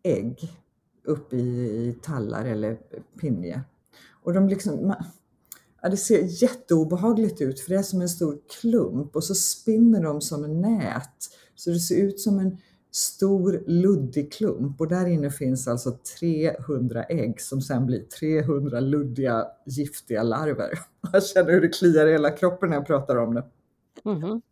ägg 0.03 0.59
upp 1.07 1.33
i, 1.33 1.37
i 1.39 1.99
tallar 2.03 2.45
eller 2.45 2.79
pinje. 3.21 3.63
Och 4.23 4.33
de 4.33 4.49
liksom, 4.49 4.87
man, 4.87 5.05
ja, 5.83 5.89
det 5.89 5.97
ser 5.97 6.43
jätteobehagligt 6.43 7.41
ut 7.41 7.61
för 7.61 7.71
det 7.71 7.79
är 7.79 7.83
som 7.83 8.01
en 8.01 8.09
stor 8.09 8.39
klump 8.61 9.17
och 9.17 9.25
så 9.25 9.35
spinner 9.35 10.03
de 10.03 10.21
som 10.21 10.45
en 10.45 10.61
nät. 10.61 11.17
Så 11.55 11.71
det 11.71 11.81
ser 11.81 11.97
ut 11.97 12.21
som 12.21 12.39
en 12.39 12.59
stor 12.91 13.65
luddig 13.67 14.33
klump 14.33 14.81
och 14.81 14.89
där 14.89 15.07
inne 15.07 15.31
finns 15.31 15.69
alltså 15.69 15.99
300 16.21 17.05
ägg 17.05 17.41
som 17.41 17.61
sen 17.61 17.87
blir 17.87 18.01
300 18.01 18.81
luddiga 18.81 19.47
giftiga 19.67 20.23
larver. 20.23 20.79
Jag 21.13 21.25
känner 21.27 21.53
hur 21.53 21.61
det 21.61 21.69
kliar 21.69 22.07
i 22.07 22.13
hela 22.13 22.31
kroppen 22.31 22.69
när 22.69 22.77
jag 22.77 22.87
pratar 22.87 23.17
om 23.17 23.35
det. 23.35 23.45
Mhm. 24.05 24.43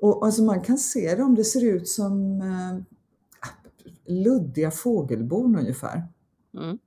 Och 0.00 0.26
alltså 0.26 0.42
man 0.42 0.60
kan 0.60 0.78
se 0.78 1.14
dem, 1.14 1.34
det 1.34 1.44
ser 1.44 1.64
ut 1.64 1.88
som 1.88 2.40
eh, 2.40 2.95
luddiga 4.08 4.70
fågelbon 4.70 5.56
ungefär. 5.56 6.02
Mm. 6.54 6.78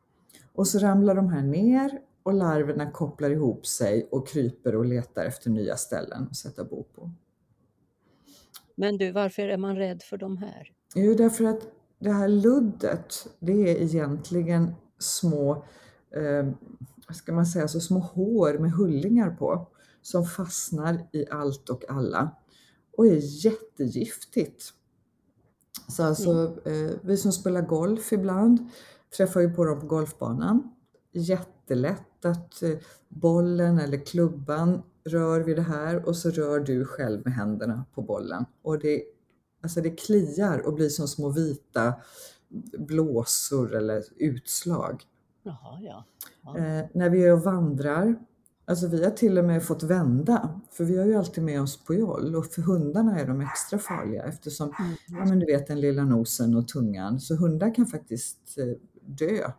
Och 0.53 0.67
så 0.67 0.79
ramlar 0.79 1.15
de 1.15 1.29
här 1.29 1.41
ner 1.41 2.01
och 2.23 2.33
larverna 2.33 2.91
kopplar 2.91 3.29
ihop 3.29 3.67
sig 3.67 4.07
och 4.11 4.27
kryper 4.27 4.75
och 4.75 4.85
letar 4.85 5.25
efter 5.25 5.49
nya 5.49 5.75
ställen 5.77 6.27
att 6.31 6.37
sätta 6.37 6.63
bo 6.63 6.83
på. 6.83 7.11
Men 8.75 8.97
du, 8.97 9.11
varför 9.11 9.41
är 9.41 9.57
man 9.57 9.75
rädd 9.75 10.01
för 10.03 10.17
de 10.17 10.37
här? 10.37 10.71
Jo, 10.95 11.13
därför 11.13 11.45
att 11.45 11.67
det 11.99 12.11
här 12.11 12.27
luddet, 12.27 13.27
det 13.39 13.51
är 13.51 13.81
egentligen 13.81 14.75
små, 14.99 15.65
eh, 16.15 16.49
ska 17.13 17.33
man 17.33 17.45
säga, 17.45 17.67
så 17.67 17.79
små 17.79 17.99
hår 17.99 18.57
med 18.57 18.71
hullingar 18.71 19.29
på 19.29 19.67
som 20.01 20.25
fastnar 20.25 21.07
i 21.11 21.25
allt 21.29 21.69
och 21.69 21.89
alla 21.89 22.35
och 22.97 23.05
är 23.07 23.45
jättegiftigt. 23.45 24.73
Så 25.87 26.03
alltså, 26.03 26.57
eh, 26.65 26.91
vi 27.01 27.17
som 27.17 27.31
spelar 27.31 27.61
golf 27.61 28.13
ibland 28.13 28.69
träffar 29.17 29.41
ju 29.41 29.53
på 29.53 29.65
dem 29.65 29.79
på 29.79 29.85
golfbanan. 29.85 30.71
Jättelätt 31.11 32.25
att 32.25 32.63
eh, 32.63 32.77
bollen 33.07 33.79
eller 33.79 34.05
klubban 34.05 34.81
rör 35.05 35.39
vid 35.39 35.55
det 35.55 35.61
här 35.61 36.07
och 36.07 36.15
så 36.15 36.29
rör 36.29 36.59
du 36.59 36.85
själv 36.85 37.21
med 37.25 37.33
händerna 37.33 37.85
på 37.93 38.01
bollen. 38.01 38.45
Och 38.61 38.79
det, 38.79 39.03
alltså 39.63 39.81
det 39.81 39.89
kliar 39.89 40.67
och 40.67 40.73
blir 40.73 40.89
som 40.89 41.07
små 41.07 41.29
vita 41.29 41.93
blåsor 42.77 43.75
eller 43.75 44.03
utslag. 44.17 45.03
Jaha, 45.43 45.79
ja. 45.81 46.05
ja. 46.43 46.57
Eh, 46.57 46.85
när 46.93 47.09
vi 47.09 47.23
är 47.23 47.33
och 47.33 47.43
vandrar, 47.43 48.15
alltså 48.69 48.87
vi 48.87 49.03
har 49.03 49.11
till 49.11 49.37
och 49.37 49.45
med 49.45 49.63
fått 49.63 49.83
vända, 49.83 50.61
för 50.71 50.83
vi 50.83 50.97
har 50.97 51.05
ju 51.05 51.15
alltid 51.15 51.43
med 51.43 51.61
oss 51.61 51.83
pojol 51.83 52.35
och 52.35 52.45
för 52.45 52.61
hundarna 52.61 53.19
är 53.19 53.27
de 53.27 53.41
extra 53.41 53.79
farliga 53.79 54.23
eftersom, 54.23 54.73
Mm. 54.79 54.95
ja 55.07 55.25
men 55.25 55.39
du 55.39 55.45
vet 55.45 55.67
den 55.67 55.81
lilla 55.81 56.05
nosen 56.05 56.55
och 56.55 56.67
tungan, 56.67 57.19
så 57.19 57.35
hundar 57.35 57.75
kan 57.75 57.85
faktiskt 57.85 58.57
eh, 58.57 58.65
dö. 59.01 59.51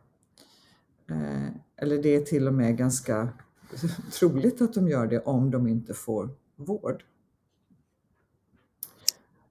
Eh, 1.11 1.49
eller 1.77 2.03
det 2.03 2.17
är 2.17 2.21
till 2.21 2.49
och 2.49 2.55
med 2.55 2.77
ganska 2.77 3.29
troligt 4.19 4.61
att 4.63 4.75
de 4.75 4.89
gör 4.89 5.07
det 5.07 5.21
om 5.21 5.51
de 5.51 5.67
inte 5.67 5.95
får 5.95 6.31
vård. 6.57 7.05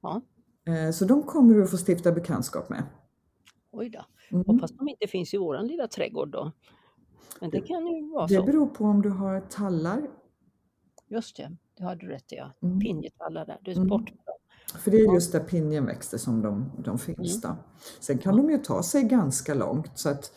Ja. 0.02 0.22
Eh, 0.68 0.92
så 0.92 1.06
de 1.06 1.24
kommer 1.24 1.56
du 1.56 1.64
att 1.64 1.72
få 1.72 1.78
stifta 1.78 2.12
bekantskap 2.12 2.70
med. 2.70 2.84
Oj 3.72 3.90
då. 3.90 4.06
Mm. 4.32 4.44
Hoppas 4.48 4.72
de 4.72 4.88
inte 4.88 5.08
finns 5.08 5.34
i 5.34 5.38
våran 5.38 5.68
lilla 5.68 5.88
trädgård 5.88 6.30
då. 6.30 6.52
Men 7.42 7.50
det 7.50 7.62
kan 7.62 7.88
ju 7.88 8.10
vara 8.12 8.28
Det 8.28 8.36
så. 8.36 8.44
beror 8.44 8.68
på 8.68 8.84
om 8.86 9.02
du 9.02 9.10
har 9.10 9.42
tallar 9.42 10.08
Just 11.08 11.38
det, 11.38 11.56
det 11.78 11.84
har 11.84 11.96
du 11.96 12.08
rätt 12.08 12.34
i. 12.34 12.36
Ja. 12.36 12.52
Mm. 12.64 12.80
Pinjetallar 12.80 13.46
där, 13.46 13.58
du 13.62 13.72
är 13.72 13.76
Mm. 13.76 13.88
bort 13.88 14.02
med 14.10 14.18
dem. 14.26 14.36
För 14.82 14.92
det 14.92 14.98
är 14.98 15.14
just 15.14 15.32
där 15.32 15.40
pinjen 15.40 15.86
växer 15.86 16.18
som 16.18 16.42
de, 16.42 16.72
de 16.78 17.00
finns. 17.00 17.44
Mm. 17.46 17.58
Då. 17.58 17.64
Sen 18.00 18.18
kan 18.18 18.38
de 18.38 18.50
ju 18.50 18.58
ta 18.58 18.84
sig 18.84 19.04
ganska 19.04 19.54
långt 19.54 19.92
så 20.00 20.10
att 20.10 20.32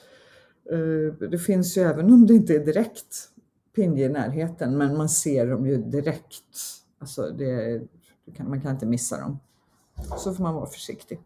eh, 0.71 1.29
det 1.29 1.39
finns 1.39 1.77
ju 1.79 1.83
även 1.83 2.13
om 2.13 2.27
det 2.27 2.35
inte 2.35 2.55
är 2.55 2.65
direkt 2.65 3.29
pinje 3.75 4.05
i 4.07 4.09
närheten 4.09 4.79
men 4.79 4.97
man 4.97 5.09
ser 5.09 5.47
dem 5.47 5.67
ju 5.67 5.77
direkt. 5.77 6.57
Alltså 6.99 7.23
det, 7.31 7.83
kan, 8.37 8.49
man 8.49 8.61
kan 8.61 8.71
inte 8.71 8.87
missa 8.87 9.21
dem. 9.21 9.39
Så 10.19 10.35
får 10.35 10.43
man 10.43 10.55
vara 10.55 10.67
försiktig. 10.67 11.21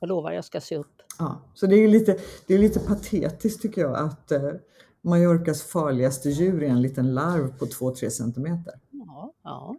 Jag 0.00 0.08
lovar, 0.08 0.32
jag 0.32 0.44
ska 0.44 0.60
se 0.60 0.76
upp. 0.76 1.02
Ja, 1.18 1.40
så 1.54 1.66
det 1.66 1.76
är 1.76 1.88
lite, 1.88 2.18
det 2.46 2.54
är 2.54 2.58
lite 2.58 2.80
patetiskt 2.80 3.62
tycker 3.62 3.80
jag 3.80 3.96
att 3.96 4.32
eh, 4.32 4.50
Mallorcas 5.02 5.62
farligaste 5.62 6.28
djur 6.30 6.62
är 6.62 6.68
en 6.68 6.82
liten 6.82 7.14
larv 7.14 7.58
på 7.58 7.64
2-3 7.64 8.08
centimeter. 8.08 8.72
Ja, 8.90 9.32
ja. 9.42 9.76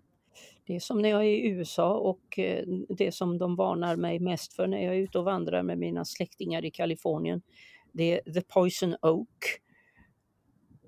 Det 0.65 0.75
är 0.75 0.79
som 0.79 1.01
när 1.01 1.09
jag 1.09 1.19
är 1.21 1.27
i 1.29 1.47
USA 1.49 1.93
och 1.97 2.39
eh, 2.39 2.65
det 2.89 3.11
som 3.11 3.37
de 3.37 3.55
varnar 3.55 3.95
mig 3.95 4.19
mest 4.19 4.53
för 4.53 4.67
när 4.67 4.83
jag 4.83 4.95
är 4.95 4.99
ute 4.99 5.19
och 5.19 5.25
vandrar 5.25 5.63
med 5.63 5.77
mina 5.77 6.05
släktingar 6.05 6.65
i 6.65 6.71
Kalifornien. 6.71 7.41
Det 7.91 8.19
är 8.27 8.33
the 8.33 8.41
poison 8.41 8.95
oak. 9.01 9.59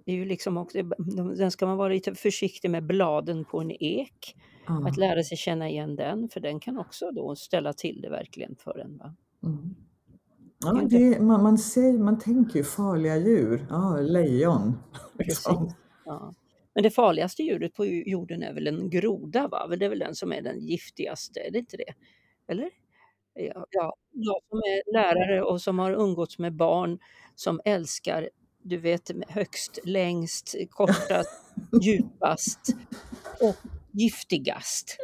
Det 0.05 0.11
är 0.11 0.15
ju 0.15 0.25
liksom 0.25 0.57
också, 0.57 0.83
de- 0.83 1.35
den 1.37 1.51
ska 1.51 1.65
man 1.65 1.77
vara 1.77 1.89
lite 1.89 2.15
försiktig 2.15 2.71
med 2.71 2.83
bladen 2.85 3.45
på 3.45 3.59
en 3.59 3.71
ek. 3.83 4.35
Ja. 4.67 4.87
Att 4.87 4.97
lära 4.97 5.23
sig 5.23 5.37
känna 5.37 5.69
igen 5.69 5.95
den, 5.95 6.29
för 6.29 6.39
den 6.39 6.59
kan 6.59 6.77
också 6.79 7.11
då 7.11 7.35
ställa 7.35 7.73
till 7.73 8.01
det 8.01 8.09
verkligen 8.09 8.55
för 8.55 8.79
en. 8.79 8.97
Va? 8.97 9.15
Mm. 9.43 9.75
Ja, 10.65 10.81
det, 10.89 11.19
man, 11.21 11.43
man, 11.43 11.57
säger, 11.57 11.97
man 11.97 12.19
tänker 12.19 12.57
ju 12.57 12.63
farliga 12.63 13.17
djur, 13.17 13.67
ja, 13.69 13.97
lejon. 13.99 14.79
liksom. 15.19 15.73
Ja. 16.05 16.33
Men 16.73 16.83
det 16.83 16.91
farligaste 16.91 17.43
djuret 17.43 17.73
på 17.73 17.85
jorden 17.85 18.43
är 18.43 18.53
väl 18.53 18.67
en 18.67 18.89
groda? 18.89 19.47
Va? 19.47 19.67
Det 19.67 19.85
är 19.85 19.89
väl 19.89 19.99
den 19.99 20.15
som 20.15 20.31
är 20.33 20.41
den 20.41 20.59
giftigaste, 20.59 21.39
är 21.39 21.51
det 21.51 21.59
inte 21.59 21.77
det? 21.77 21.93
Eller? 22.47 22.69
Ja, 23.33 23.65
ja, 23.69 23.95
jag 24.11 24.41
som 24.49 24.57
är 24.57 24.93
lärare 24.93 25.43
och 25.43 25.61
som 25.61 25.79
har 25.79 25.91
umgåtts 25.91 26.39
med 26.39 26.53
barn 26.53 26.99
som 27.35 27.61
älskar, 27.65 28.29
du 28.61 28.77
vet, 28.77 29.11
högst, 29.27 29.79
längst, 29.83 30.55
kortast, 30.69 31.53
djupast 31.81 32.75
och 33.41 33.55
giftigast. 33.91 34.97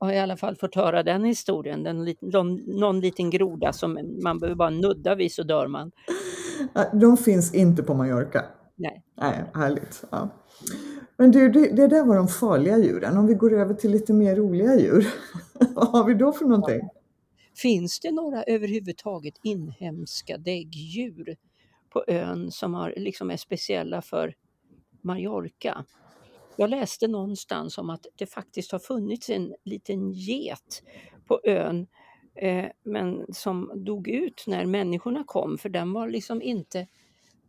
Jag 0.00 0.06
har 0.06 0.12
i 0.12 0.18
alla 0.18 0.36
fall 0.36 0.56
fått 0.56 0.74
höra 0.74 1.02
den 1.02 1.24
historien, 1.24 1.82
den, 1.82 2.14
de, 2.20 2.56
någon 2.56 3.00
liten 3.00 3.30
groda 3.30 3.72
som 3.72 4.18
man 4.24 4.38
behöver 4.38 4.56
bara 4.56 4.70
nudda 4.70 5.14
vid 5.14 5.32
så 5.32 5.42
dör 5.42 5.66
man. 5.66 5.92
De 6.92 7.16
finns 7.16 7.54
inte 7.54 7.82
på 7.82 7.94
Mallorca. 7.94 8.44
Nej. 8.76 9.02
Nej, 9.16 9.44
härligt. 9.54 10.04
Ja. 10.10 10.28
Men 11.16 11.30
du, 11.30 11.48
det, 11.48 11.76
det 11.76 11.86
där 11.86 12.04
var 12.04 12.16
de 12.16 12.28
farliga 12.28 12.78
djuren. 12.78 13.16
Om 13.16 13.26
vi 13.26 13.34
går 13.34 13.52
över 13.52 13.74
till 13.74 13.90
lite 13.90 14.12
mer 14.12 14.36
roliga 14.36 14.80
djur. 14.80 15.08
Vad 15.74 15.88
har 15.88 16.04
vi 16.04 16.14
då 16.14 16.32
för 16.32 16.44
någonting? 16.44 16.88
Finns 17.56 18.00
det 18.00 18.12
några 18.12 18.42
överhuvudtaget 18.42 19.34
inhemska 19.42 20.38
däggdjur 20.38 21.36
på 21.92 22.04
ön 22.06 22.50
som 22.50 22.74
har, 22.74 22.94
liksom 22.96 23.30
är 23.30 23.36
speciella 23.36 24.02
för 24.02 24.34
Mallorca? 25.02 25.84
Jag 26.60 26.70
läste 26.70 27.08
någonstans 27.08 27.78
om 27.78 27.90
att 27.90 28.06
det 28.16 28.26
faktiskt 28.26 28.72
har 28.72 28.78
funnits 28.78 29.30
en 29.30 29.54
liten 29.64 30.12
get 30.12 30.82
på 31.26 31.40
ön 31.44 31.86
eh, 32.34 32.66
men 32.82 33.34
som 33.34 33.72
dog 33.74 34.08
ut 34.08 34.44
när 34.46 34.66
människorna 34.66 35.24
kom 35.26 35.58
för 35.58 35.68
den 35.68 35.92
var 35.92 36.08
liksom 36.08 36.42
inte, 36.42 36.86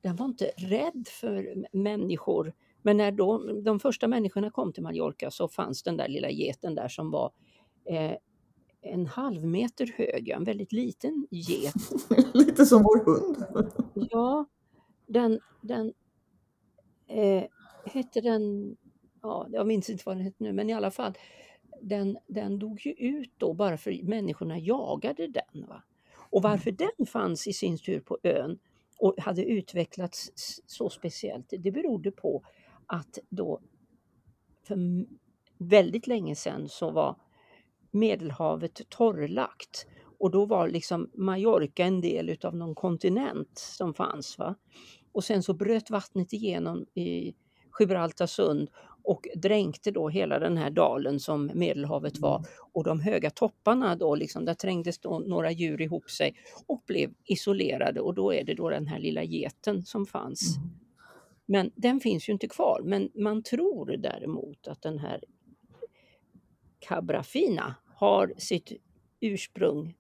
den 0.02 0.16
var 0.16 0.26
inte 0.26 0.52
rädd 0.58 1.08
för 1.08 1.66
människor. 1.72 2.54
Men 2.82 2.98
när 2.98 3.12
då, 3.12 3.62
de 3.62 3.80
första 3.80 4.08
människorna 4.08 4.52
kom 4.52 4.74
till 4.74 4.84
Mallorca 4.84 5.32
så 5.32 5.48
fanns 5.48 5.84
den 5.84 5.98
där 5.98 6.08
lilla 6.08 6.30
geten 6.30 6.76
där 6.76 6.88
som 6.88 7.12
var 7.12 7.32
eh, 7.86 8.14
en 8.82 9.06
halv 9.08 9.46
meter 9.46 9.94
hög, 9.98 10.30
en 10.30 10.44
väldigt 10.44 10.72
liten 10.72 11.28
get. 11.32 11.74
lite 12.34 12.66
som 12.66 12.84
vår 12.84 13.06
hund. 13.06 13.46
Ja, 13.94 14.46
den, 15.08 15.40
den 15.62 15.94
eh, 17.08 17.44
hette 17.86 18.22
den, 18.22 18.76
ja, 19.22 19.48
jag 19.52 19.68
minns 19.68 19.90
inte 19.90 20.04
vad 20.06 20.18
den 20.18 20.24
hette 20.24 20.44
nu, 20.44 20.54
men 20.54 20.70
i 20.70 20.74
alla 20.74 20.92
fall, 20.92 21.14
den, 21.82 22.18
den 22.28 22.60
dog 22.60 22.86
ju 22.86 22.92
ut 22.92 23.32
då 23.38 23.54
bara 23.54 23.78
för 23.78 24.04
människorna 24.04 24.60
jagade 24.60 25.28
den. 25.28 25.66
Va? 25.68 25.84
Och 26.30 26.42
varför 26.42 26.72
den 26.72 27.06
fanns 27.08 27.48
i 27.48 27.54
sin 27.54 27.78
tur 27.78 28.00
på 28.00 28.18
ön 28.24 28.60
och 28.98 29.16
hade 29.18 29.46
utvecklats 29.46 30.32
så 30.66 30.90
speciellt, 30.90 31.54
det 31.60 31.72
berodde 31.72 32.12
på 32.12 32.44
att 32.86 33.20
då 33.30 33.60
för 34.64 34.78
väldigt 35.58 36.08
länge 36.08 36.36
sedan 36.36 36.70
så 36.70 36.92
var 36.92 37.16
Medelhavet 37.92 38.82
torrlagt 38.90 39.88
Och 40.20 40.32
då 40.32 40.46
var 40.46 40.68
liksom 40.68 41.10
Mallorca 41.14 41.84
en 41.84 42.02
del 42.02 42.30
utav 42.30 42.56
någon 42.56 42.76
kontinent 42.76 43.58
som 43.58 43.94
fanns. 43.94 44.38
Va? 44.38 44.56
Och 45.12 45.24
sen 45.24 45.44
så 45.44 45.54
bröt 45.54 45.90
vattnet 45.90 46.34
igenom 46.34 46.86
i 46.94 47.34
Gibraltarsund 47.80 48.70
och 49.04 49.28
dränkte 49.36 49.92
då 49.92 50.10
hela 50.10 50.40
den 50.40 50.58
här 50.58 50.70
dalen 50.70 51.20
som 51.20 51.52
Medelhavet 51.54 52.18
var. 52.18 52.46
Och 52.74 52.84
de 52.84 53.00
höga 53.00 53.30
topparna 53.30 53.96
då, 53.96 54.16
liksom, 54.16 54.46
där 54.46 54.54
trängdes 54.54 55.00
då 55.00 55.20
några 55.20 55.52
djur 55.52 55.82
ihop 55.82 56.10
sig 56.10 56.36
och 56.68 56.84
blev 56.88 57.14
isolerade 57.26 58.02
och 58.02 58.14
då 58.14 58.34
är 58.34 58.44
det 58.44 58.54
då 58.54 58.70
den 58.70 58.88
här 58.88 59.00
lilla 59.00 59.24
geten 59.24 59.86
som 59.86 60.06
fanns. 60.06 60.58
Mm. 60.58 60.70
Men 61.46 61.72
den 61.76 62.00
finns 62.00 62.30
ju 62.30 62.34
inte 62.34 62.48
kvar. 62.48 62.82
Men 62.86 63.10
man 63.16 63.44
tror 63.44 63.98
däremot 63.98 64.68
att 64.68 64.82
den 64.82 65.00
här 65.00 65.24
Cabrafina 66.80 67.76
har 67.96 68.34
sitt 68.38 68.72
ursprung 69.20 69.96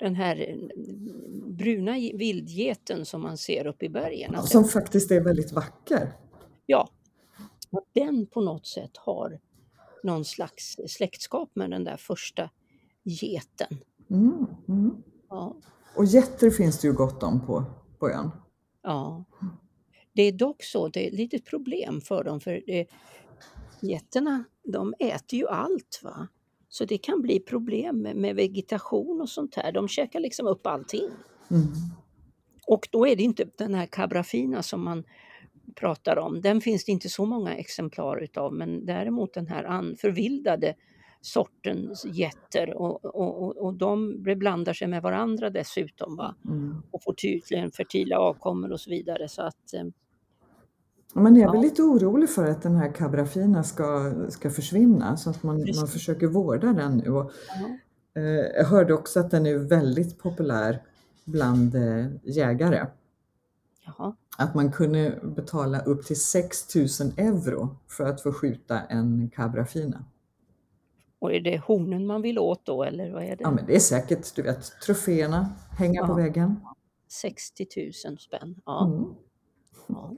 den 0.00 0.14
här 0.14 0.48
eh, 0.48 0.56
bruna 1.46 1.92
vildgeten 1.92 3.04
som 3.04 3.22
man 3.22 3.38
ser 3.38 3.66
uppe 3.66 3.84
i 3.84 3.88
bergen. 3.88 4.42
Som 4.42 4.64
faktiskt 4.64 5.10
är 5.10 5.20
väldigt 5.20 5.52
vacker. 5.52 6.12
ja, 6.66 6.88
att 7.72 7.88
den 7.92 8.26
på 8.26 8.40
något 8.40 8.66
sätt 8.66 8.96
har 8.96 9.40
någon 10.02 10.24
slags 10.24 10.76
släktskap 10.88 11.50
med 11.54 11.70
den 11.70 11.84
där 11.84 11.96
första 11.96 12.50
geten. 13.04 13.78
Mm, 14.10 14.46
mm. 14.68 15.02
Ja, 15.28 15.56
Och 15.96 16.04
getter 16.04 16.50
finns 16.50 16.80
det 16.80 16.88
ju 16.88 16.94
gott 16.94 17.22
om 17.22 17.46
på, 17.46 17.64
på 17.98 18.10
ön. 18.10 18.30
ja. 18.82 19.24
Det 20.14 20.22
är 20.22 20.32
dock 20.32 20.62
så, 20.62 20.88
det 20.88 21.04
är 21.04 21.08
ett 21.08 21.18
litet 21.18 21.44
problem 21.44 22.00
för 22.00 22.24
dem 22.24 22.40
för 22.40 22.62
det, 22.66 22.86
getterna 23.80 24.44
de 24.64 24.94
äter 24.98 25.38
ju 25.38 25.48
allt. 25.48 26.00
va. 26.02 26.28
Så 26.68 26.84
det 26.84 26.98
kan 26.98 27.22
bli 27.22 27.40
problem 27.40 27.98
med, 28.02 28.16
med 28.16 28.36
vegetation 28.36 29.20
och 29.20 29.28
sånt 29.28 29.54
här. 29.54 29.72
De 29.72 29.88
käkar 29.88 30.20
liksom 30.20 30.46
upp 30.46 30.66
allting. 30.66 31.08
Mm. 31.50 31.66
Och 32.66 32.88
då 32.92 33.06
är 33.06 33.16
det 33.16 33.22
inte 33.22 33.44
den 33.58 33.74
här 33.74 33.86
cabrafina 33.86 34.62
som 34.62 34.84
man 34.84 35.04
pratar 35.76 36.18
om. 36.18 36.40
Den 36.40 36.60
finns 36.60 36.84
det 36.84 36.92
inte 36.92 37.08
så 37.08 37.24
många 37.26 37.54
exemplar 37.54 38.22
utav 38.22 38.54
men 38.54 38.86
däremot 38.86 39.34
den 39.34 39.46
här 39.46 39.96
förvildade 39.96 40.74
sortens 41.20 42.04
getter 42.04 42.74
och, 42.74 43.04
och, 43.04 43.56
och, 43.56 43.74
de 43.74 44.22
blandar 44.22 44.72
sig 44.72 44.88
med 44.88 45.02
varandra 45.02 45.50
dessutom 45.50 46.16
va? 46.16 46.34
Mm. 46.44 46.82
och 46.90 47.02
får 47.02 47.12
tydligen 47.12 47.70
fertila 47.70 48.18
avkommor 48.18 48.72
och 48.72 48.80
så 48.80 48.90
vidare. 48.90 49.28
Så 49.28 49.42
att, 49.42 49.74
eh, 49.74 49.84
Man 51.14 51.36
är 51.36 51.46
väl 51.46 51.54
Ja. 51.54 51.62
lite 51.62 51.82
orolig 51.82 52.30
för 52.30 52.46
att 52.46 52.62
den 52.62 52.76
här 52.76 52.92
cabrafina 52.92 53.62
ska, 53.62 54.12
ska 54.28 54.50
försvinna 54.50 55.16
så 55.16 55.30
att 55.30 55.42
man, 55.42 55.56
man 55.76 55.86
försöker 55.86 56.26
vårda 56.26 56.72
den 56.72 56.96
nu. 56.96 57.10
Och, 57.10 57.32
ja, 58.14 58.20
eh, 58.20 58.46
jag 58.56 58.64
hörde 58.64 58.94
också 58.94 59.20
att 59.20 59.30
den 59.30 59.46
är 59.46 59.58
väldigt 59.58 60.18
populär 60.18 60.82
bland 61.24 61.74
eh, 61.74 62.06
jägare. 62.22 62.86
Jaha. 63.86 64.16
Att 64.38 64.54
man 64.54 64.72
kunde 64.72 65.20
betala 65.22 65.80
upp 65.80 66.04
till 66.06 66.20
6 66.20 66.74
000 66.74 66.86
euro 67.16 67.76
för 67.88 68.04
att 68.04 68.20
få 68.20 68.32
skjuta 68.32 68.80
en 68.80 69.30
cabrafina. 69.34 70.04
Och 71.18 71.32
är 71.32 71.40
det 71.40 71.58
hornen 71.58 72.06
man 72.06 72.22
vill 72.22 72.38
åt 72.38 72.66
då 72.66 72.84
eller 72.84 73.10
vad 73.12 73.22
är 73.22 73.36
det? 73.36 73.42
Ja 73.42 73.50
men 73.50 73.66
det 73.66 73.76
är 73.76 73.80
säkert, 73.80 74.34
du 74.36 74.42
vet, 74.42 74.72
troféerna, 74.86 75.48
hänga 75.78 76.06
på 76.06 76.12
Ja. 76.12 76.16
väggen. 76.16 76.60
60 77.08 77.66
000 78.06 78.18
spänn. 78.18 78.60
Ja. 78.66 78.86
Mm. 78.86 79.04
Ja. 79.86 80.12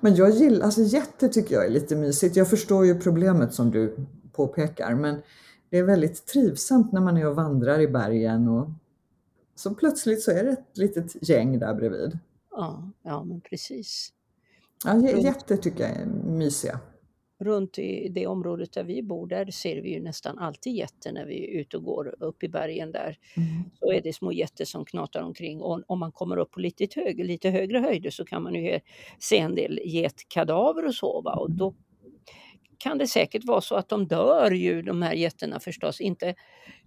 Men 0.00 0.14
jag 0.14 0.30
gillar, 0.30 0.64
alltså 0.64 0.82
getter 0.82 1.28
tycker 1.28 1.54
jag 1.54 1.66
är 1.66 1.70
lite 1.70 1.96
mysigt. 1.96 2.36
Jag 2.36 2.50
förstår 2.50 2.86
ju 2.86 3.00
problemet 3.00 3.54
som 3.54 3.70
du 3.70 3.96
påpekar, 4.32 4.94
men 4.94 5.22
det 5.70 5.78
är 5.78 5.82
väldigt 5.84 6.26
trivsamt 6.26 6.92
när 6.92 7.00
man 7.00 7.16
är 7.16 7.26
och 7.26 7.36
vandrar 7.36 7.80
i 7.80 7.88
bergen 7.88 8.48
och 8.48 8.68
så 9.54 9.74
plötsligt 9.74 10.22
så 10.22 10.30
är 10.30 10.44
det 10.44 10.50
ett 10.50 10.78
litet 10.78 11.28
gäng 11.28 11.58
där 11.58 11.74
bredvid. 11.74 12.18
Ja, 12.52 12.90
ja, 13.02 13.24
men 13.24 13.40
precis. 13.40 14.12
Ja, 14.84 15.10
getter 15.10 15.56
tycker 15.56 15.82
jag 15.82 15.96
är 15.96 16.06
mysiga. 16.06 16.80
Runt 17.38 17.78
i 17.78 18.08
det 18.08 18.26
området 18.26 18.72
där 18.72 18.84
vi 18.84 19.02
bor, 19.02 19.26
där 19.26 19.50
ser 19.50 19.82
vi 19.82 19.94
ju 19.94 20.00
nästan 20.00 20.38
alltid 20.38 20.72
getter 20.72 21.12
när 21.12 21.26
vi 21.26 21.44
är 21.44 21.60
ute 21.60 21.76
och 21.76 21.84
går 21.84 22.22
upp 22.22 22.42
i 22.42 22.48
bergen 22.48 22.92
där. 22.92 23.18
Mm. 23.36 23.48
Så 23.78 23.92
är 23.92 24.00
det 24.02 24.12
små 24.12 24.32
getter 24.32 24.64
som 24.64 24.84
knatar 24.84 25.22
omkring 25.22 25.60
och 25.60 25.82
om 25.86 25.98
man 25.98 26.12
kommer 26.12 26.36
upp 26.36 26.50
på 26.50 26.60
lite, 26.60 27.00
hög, 27.00 27.24
lite 27.24 27.50
högre 27.50 27.78
höjder 27.78 28.10
så 28.10 28.24
kan 28.24 28.42
man 28.42 28.54
ju 28.54 28.80
se 29.18 29.38
en 29.38 29.54
del 29.54 29.80
getkadaver 29.84 30.86
och 30.86 30.94
så. 30.94 31.20
Va? 31.20 31.34
Och 31.34 31.50
då 31.50 31.74
kan 32.78 32.98
det 32.98 33.06
säkert 33.06 33.44
vara 33.44 33.60
så 33.60 33.74
att 33.74 33.88
de 33.88 34.06
dör 34.06 34.50
ju, 34.50 34.82
de 34.82 35.02
här 35.02 35.14
getterna 35.14 35.60
förstås. 35.60 36.00
Inte, 36.00 36.34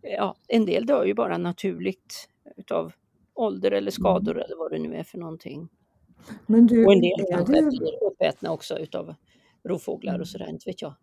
ja, 0.01 0.35
en 0.47 0.65
del 0.65 0.85
dör 0.85 1.05
ju 1.05 1.13
bara 1.13 1.37
naturligt 1.37 2.29
utav 2.57 2.93
ålder 3.35 3.71
eller 3.71 3.91
skador 3.91 4.41
eller 4.41 4.55
vad 4.57 4.71
det 4.71 4.79
nu 4.79 4.95
är 4.95 5.03
för 5.03 5.17
någonting. 5.17 5.69
Men 6.45 6.67
du, 6.67 6.85
Och 6.85 6.93
en 6.93 7.01
del 7.01 7.25
kanske 7.31 7.53
det, 7.53 7.61
blir 7.61 8.03
uppätna 8.03 8.51
också 8.51 8.77
utav 8.79 9.15
rovfåglar 9.63 10.19
och 10.19 10.27
sådär, 10.27 10.49
inte 10.49 10.69
vet 10.69 10.81
jag. 10.81 10.93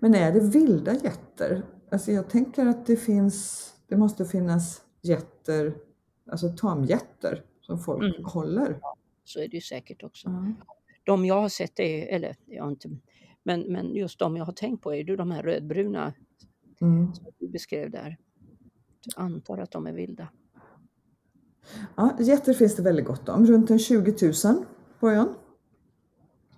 men 0.00 0.14
är 0.14 0.32
det 0.32 0.40
vilda 0.40 0.92
getter? 0.94 1.62
Alltså 1.90 2.12
jag 2.12 2.30
tänker 2.30 2.66
att 2.66 2.86
det 2.86 2.96
finns, 2.96 3.70
det 3.88 3.96
måste 3.96 4.24
finnas 4.24 4.82
getter, 5.02 5.74
alltså 6.30 6.48
tamgetter 6.48 7.42
som 7.60 7.78
folk 7.78 8.02
Mm. 8.14 8.24
håller. 8.24 8.80
Så 9.24 9.40
är 9.40 9.48
det 9.48 9.54
ju 9.56 9.60
säkert 9.60 10.02
också. 10.02 10.28
Ja. 10.28 10.52
De 11.04 11.24
jag 11.26 11.40
har 11.40 11.48
sett 11.48 11.78
är, 11.80 12.06
eller 12.06 12.36
jag 12.46 12.62
har 12.64 12.70
inte, 12.70 12.88
men, 13.42 13.60
men 13.60 13.94
just 13.94 14.18
de 14.18 14.36
jag 14.36 14.44
har 14.44 14.52
tänkt 14.52 14.82
på 14.82 14.92
är 14.94 14.96
ju 15.04 15.16
de 15.16 15.30
här 15.30 15.42
rödbruna 15.42 16.12
Mm. 16.80 17.14
som 17.14 17.24
du 17.38 17.48
beskrev 17.48 17.90
där. 17.90 18.16
Jag 19.16 19.24
antar 19.24 19.58
att 19.58 19.70
de 19.70 19.86
är 19.86 19.92
vilda. 19.92 20.28
Ja, 21.96 22.16
getter 22.20 22.52
finns 22.52 22.76
det 22.76 22.82
väldigt 22.82 23.06
gott 23.06 23.28
om, 23.28 23.46
runt 23.46 23.70
en 23.70 23.78
20 23.78 24.32
000 24.44 24.64
på 25.00 25.10
ön. 25.10 25.34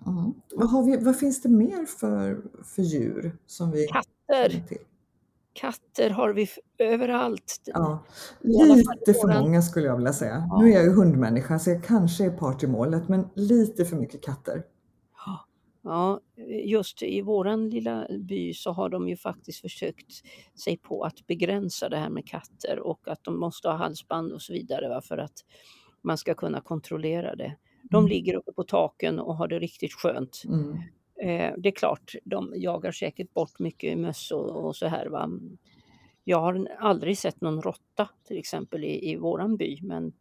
Mm. 0.07 0.33
Vad, 0.55 0.85
vi, 0.85 0.97
vad 0.97 1.19
finns 1.19 1.41
det 1.41 1.49
mer 1.49 1.85
för, 1.85 2.41
för 2.63 2.81
djur 2.81 3.37
som 3.45 3.71
vi 3.71 3.87
Katter, 3.87 4.63
katter 5.53 6.09
har 6.09 6.33
vi 6.33 6.49
överallt. 6.77 7.61
Ja, 7.65 8.03
lite 8.41 9.13
för 9.13 9.41
många 9.41 9.61
skulle 9.61 9.87
jag 9.87 9.95
vilja 9.95 10.13
säga. 10.13 10.47
Ja. 10.49 10.61
Nu 10.61 10.69
är 10.69 10.75
jag 10.75 10.83
ju 10.83 10.91
hundmänniska 10.91 11.59
så 11.59 11.69
jag 11.69 11.83
kanske 11.83 12.25
är 12.25 12.29
part 12.29 12.63
i 12.63 12.67
målet, 12.67 13.09
men 13.09 13.29
lite 13.33 13.85
för 13.85 13.95
mycket 13.95 14.23
katter. 14.23 14.63
Ja, 15.81 16.19
just 16.65 17.03
i 17.03 17.21
våran 17.21 17.69
lilla 17.69 18.07
by 18.19 18.53
så 18.53 18.71
har 18.71 18.89
de 18.89 19.09
ju 19.09 19.15
faktiskt 19.17 19.61
försökt 19.61 20.11
sig 20.63 20.77
på 20.77 21.03
att 21.03 21.27
begränsa 21.27 21.89
det 21.89 21.97
här 21.97 22.09
med 22.09 22.27
katter 22.27 22.79
och 22.79 23.07
att 23.07 23.23
de 23.23 23.39
måste 23.39 23.67
ha 23.67 23.75
halsband 23.75 24.31
och 24.31 24.41
så 24.41 24.53
vidare 24.53 24.89
va, 24.89 25.01
för 25.01 25.17
att 25.17 25.45
man 26.01 26.17
ska 26.17 26.33
kunna 26.33 26.61
kontrollera 26.61 27.35
det. 27.35 27.55
De 27.83 27.97
Mm. 27.97 28.09
ligger 28.09 28.35
uppe 28.35 28.51
på 28.51 28.63
taken 28.63 29.19
och 29.19 29.35
har 29.35 29.47
det 29.47 29.59
riktigt 29.59 29.93
skönt. 29.93 30.41
Mm. 30.45 30.71
Eh, 31.21 31.53
det 31.57 31.69
är 31.69 31.73
klart, 31.75 32.15
de 32.23 32.53
jagar 32.55 32.91
säkert 32.91 33.33
bort 33.33 33.59
mycket 33.59 33.97
möss 33.97 34.31
och, 34.31 34.65
och 34.65 34.75
så 34.75 34.87
här. 34.87 35.05
Va? 35.07 35.29
Jag 36.23 36.39
har 36.41 36.67
aldrig 36.79 37.17
sett 37.17 37.41
någon 37.41 37.61
råtta 37.61 38.09
till 38.27 38.37
exempel 38.37 38.83
i, 38.83 39.11
i 39.11 39.15
våran 39.15 39.57
by, 39.57 39.79
men 39.81 40.13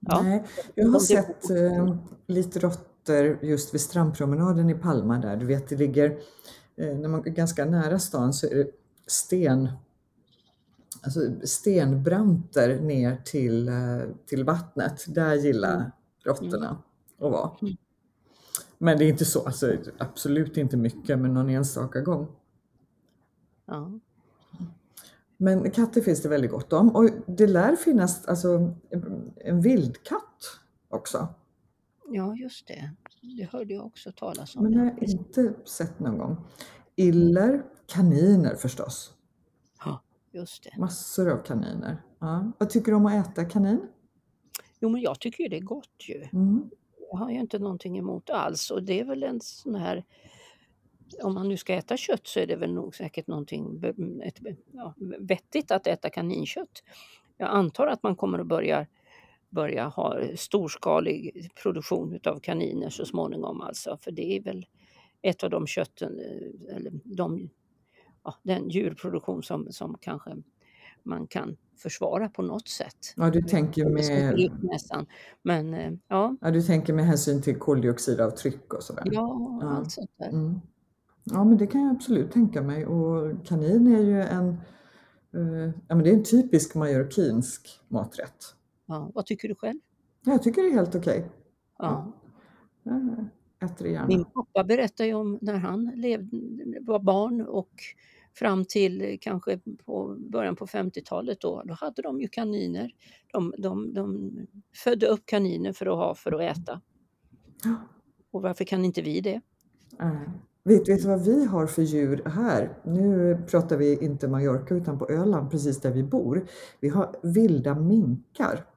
ja, 0.00 0.22
Nej, 0.22 0.44
jag 0.74 0.88
har 0.88 0.98
sett 1.00 1.50
eh, 1.50 1.96
lite 2.26 2.58
råttor 2.58 2.93
just 3.42 3.74
vid 3.74 3.80
strandpromenaden 3.80 4.70
i 4.70 4.74
Palma 4.74 5.18
där. 5.18 5.36
Du 5.36 5.46
vet, 5.46 5.68
det 5.68 5.76
ligger 5.76 6.18
eh, 6.76 6.96
när 6.98 7.08
man 7.08 7.20
är 7.26 7.30
ganska 7.30 7.64
nära 7.64 7.98
stan 7.98 8.32
så 8.32 8.46
är 8.46 8.54
det 8.54 8.70
sten, 9.06 9.68
alltså 11.02 11.20
stenbranter 11.44 12.80
ner 12.80 13.16
till, 13.24 13.68
eh, 13.68 13.74
till 14.26 14.44
vattnet. 14.44 15.04
Där 15.14 15.34
gillar 15.34 15.74
Mm. 15.74 15.90
råttorna 16.24 16.70
att 17.18 17.30
vara. 17.32 17.50
Mm. 17.62 17.74
Men 18.78 18.98
det 18.98 19.04
är 19.04 19.08
inte 19.08 19.24
så, 19.24 19.46
alltså, 19.46 19.76
absolut 19.98 20.56
inte 20.56 20.76
mycket, 20.76 21.18
men 21.18 21.34
någon 21.34 21.48
enstaka 21.50 22.00
gång. 22.00 22.26
ja. 23.66 23.92
Men 25.36 25.70
katter 25.70 26.00
finns 26.00 26.22
det 26.22 26.28
väldigt 26.28 26.50
gott 26.50 26.72
om 26.72 26.96
och 26.96 27.10
det 27.26 27.46
lär 27.46 27.76
finnas 27.76 28.24
alltså, 28.26 28.74
en 29.36 29.60
vildkatt 29.60 30.58
också. 30.88 31.28
Ja 32.14 32.36
just 32.36 32.66
det. 32.66 32.90
Det 33.36 33.44
hörde 33.44 33.74
jag 33.74 33.86
också 33.86 34.12
talas 34.12 34.56
om. 34.56 34.62
Men 34.62 34.72
det 34.72 34.78
har 34.78 34.86
ja. 34.86 34.92
jag 35.00 35.08
inte 35.10 35.54
sett 35.64 36.00
någon 36.00 36.18
gång. 36.18 36.36
Iller, 36.96 37.64
kaniner 37.86 38.54
förstås. 38.54 39.14
Ja, 39.84 40.02
just 40.32 40.64
det. 40.64 40.80
Massor 40.80 41.30
av 41.30 41.42
kaniner. 41.42 42.02
Ja. 42.18 42.52
Vad 42.58 42.70
tycker 42.70 42.92
du 42.92 42.96
om 42.96 43.06
att 43.06 43.28
äta 43.28 43.44
kanin? 43.44 43.88
Jo, 44.80 44.88
men 44.88 45.00
jag 45.00 45.20
tycker 45.20 45.44
ju 45.44 45.48
det 45.48 45.56
är 45.56 45.60
gott 45.60 46.08
ju. 46.08 46.28
Mm. 46.32 46.70
Jag 47.10 47.18
har 47.18 47.30
ju 47.30 47.40
inte 47.40 47.58
någonting 47.58 47.98
emot 47.98 48.30
alls 48.30 48.70
och 48.70 48.82
det 48.82 49.00
är 49.00 49.04
väl 49.04 49.22
en 49.22 49.40
sån 49.40 49.74
här 49.74 50.04
om 51.22 51.34
man 51.34 51.48
nu 51.48 51.56
ska 51.56 51.74
äta 51.74 51.96
kött 51.96 52.26
så 52.26 52.40
är 52.40 52.46
det 52.46 52.56
väl 52.56 52.74
nog 52.74 52.94
säkert 52.94 53.26
någonting 53.26 53.82
ett, 54.24 54.38
ja, 54.72 54.94
vettigt 55.18 55.70
att 55.70 55.86
äta 55.86 56.10
kaninkött. 56.10 56.82
Jag 57.36 57.48
antar 57.48 57.86
att 57.86 58.02
man 58.02 58.16
kommer 58.16 58.38
att 58.38 58.46
börja, 58.46 58.86
börja 59.54 59.88
ha 59.88 60.18
storskalig 60.36 61.50
produktion 61.62 62.12
utav 62.12 62.38
kaniner 62.40 62.90
så 62.90 63.04
småningom 63.04 63.60
alltså, 63.60 63.98
för 64.00 64.10
det 64.10 64.36
är 64.36 64.42
väl 64.42 64.66
ett 65.22 65.44
av 65.44 65.50
de 65.50 65.66
kötten, 65.66 66.18
eh, 66.18 66.76
eller 66.76 66.92
de, 67.04 67.50
ja, 68.24 68.34
den 68.42 68.68
djurproduktion 68.68 69.42
som, 69.42 69.72
som 69.72 69.98
kanske 70.00 70.30
man 71.02 71.26
kan 71.26 71.56
försvara 71.76 72.28
på 72.28 72.42
något 72.42 72.68
sätt. 72.68 73.14
Ja, 73.16 73.30
du 73.30 73.42
tänker 73.42 73.84
med, 73.84 74.40
ut 74.40 74.62
näsan. 74.62 75.06
Men 75.42 75.74
eh, 75.74 75.92
ja, 76.08 76.36
ja, 76.40 76.50
du 76.50 76.62
tänker 76.62 76.92
med 76.92 77.06
hänsyn 77.06 77.42
till 77.42 77.58
koldioxidavtryck 77.58 78.74
och 78.74 78.82
sådär? 78.82 79.02
ja, 79.06 79.58
Ja. 79.60 79.68
allt 79.68 79.92
sånt 79.92 80.10
där. 80.18 80.28
Mm. 80.28 80.60
Ja, 81.24 81.44
men 81.44 81.58
det 81.58 81.66
kan 81.66 81.82
jag 81.82 81.90
absolut 81.90 82.32
tänka 82.32 82.62
mig. 82.62 82.86
Och 82.86 83.46
kanin 83.46 83.94
är 83.94 84.02
ju 84.02 84.20
en, 84.20 84.48
eh, 85.34 85.72
ja, 85.88 85.94
men 85.94 86.02
det 86.02 86.10
är 86.10 86.14
en 86.14 86.24
typisk 86.24 86.74
mallorquinsk 86.74 87.80
maträtt. 87.88 88.54
Ja, 88.94 89.10
vad 89.14 89.26
tycker 89.26 89.48
du 89.48 89.54
själv? 89.54 89.78
Jag 90.24 90.42
tycker 90.42 90.62
det 90.62 90.68
är 90.68 90.72
helt 90.72 90.94
okej. 90.94 91.30
Ja. 91.78 92.12
Jag 92.82 93.26
äter 93.64 93.86
gärna. 93.86 94.06
Min 94.06 94.24
pappa 94.24 94.64
berättade 94.64 95.08
ju 95.08 95.14
om 95.14 95.38
när 95.40 95.54
han 95.54 95.92
levde, 95.94 96.36
var 96.80 96.98
barn 96.98 97.40
och 97.40 97.70
fram 98.34 98.64
till 98.64 99.18
kanske 99.20 99.60
på 99.84 100.16
början 100.18 100.56
på 100.56 100.66
50-talet 100.66 101.40
då, 101.40 101.62
då 101.64 101.74
hade 101.74 102.02
de 102.02 102.20
ju 102.20 102.28
kaniner. 102.28 102.90
De, 103.32 103.54
de, 103.58 103.94
de 103.94 104.32
födde 104.84 105.06
upp 105.06 105.26
kaniner 105.26 105.72
för 105.72 105.86
att 105.86 105.96
ha 105.96 106.14
för 106.14 106.32
att 106.32 106.58
äta. 106.58 106.80
Ja. 107.64 107.74
Och 108.30 108.42
varför 108.42 108.64
kan 108.64 108.84
inte 108.84 109.02
vi 109.02 109.20
det? 109.20 109.40
Nej. 109.98 110.28
Vet, 110.64 110.88
vet 110.88 111.02
du 111.02 111.08
vad 111.08 111.24
vi 111.24 111.44
har 111.44 111.66
för 111.66 111.82
djur 111.82 112.22
här? 112.26 112.78
Nu 112.84 113.38
pratar 113.50 113.76
vi 113.76 114.04
inte 114.04 114.28
Mallorca 114.28 114.74
utan 114.74 114.98
på 114.98 115.08
Öland, 115.08 115.50
precis 115.50 115.80
där 115.80 115.90
vi 115.90 116.02
bor. 116.02 116.46
Vi 116.80 116.88
har 116.88 117.16
vilda 117.22 117.74
minkar. 117.74 118.73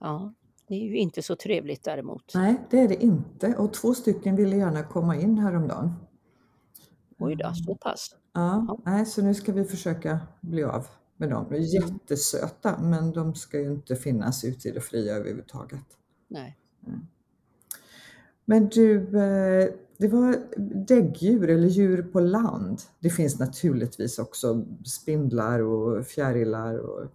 Ja, 0.00 0.34
det 0.68 0.74
är 0.74 0.78
ju 0.88 0.96
inte 0.96 1.22
så 1.22 1.36
trevligt 1.36 1.84
däremot. 1.84 2.34
Nej, 2.34 2.60
det 2.70 2.80
är 2.80 2.88
det 2.88 3.02
inte. 3.04 3.56
Och 3.56 3.72
två 3.72 3.94
stycken 3.94 4.36
ville 4.36 4.56
gärna 4.56 4.82
komma 4.82 5.16
in 5.16 5.38
häromdagen. 5.38 5.92
Oj 7.18 7.36
då, 7.36 7.52
så 7.66 7.74
pass. 7.74 8.16
Ja, 8.32 8.64
Ja. 8.68 8.78
nej, 8.84 9.06
så 9.06 9.22
nu 9.22 9.34
ska 9.34 9.52
vi 9.52 9.64
försöka 9.64 10.20
bli 10.40 10.64
av 10.64 10.86
med 11.16 11.30
dem. 11.30 11.46
De 11.50 11.54
är 11.56 11.74
jättesöta, 11.74 12.78
men 12.82 13.12
de 13.12 13.34
ska 13.34 13.58
ju 13.60 13.72
inte 13.72 13.96
finnas 13.96 14.44
ute 14.44 14.68
i 14.68 14.70
det 14.72 14.80
fria 14.80 15.14
överhuvudtaget. 15.14 15.84
Nej. 16.28 16.56
Men 18.44 18.68
du, 18.68 18.96
eh, 18.96 19.68
det 19.98 20.08
var 20.08 20.36
däggdjur 20.86 21.50
eller 21.50 21.68
djur 21.68 22.02
på 22.02 22.20
land. 22.20 22.80
Det 23.00 23.10
finns 23.10 23.38
naturligtvis 23.38 24.18
också 24.18 24.64
spindlar 24.84 25.60
och 25.60 26.06
fjärilar 26.06 26.78
och 26.78 27.06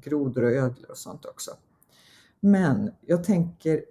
grodor 0.00 0.42
och 0.44 0.50
ödlor 0.50 0.90
och 0.90 0.98
sånt 0.98 1.24
också. 1.24 1.50
Men 2.40 2.90
jag 3.00 3.24
tänker 3.24 3.84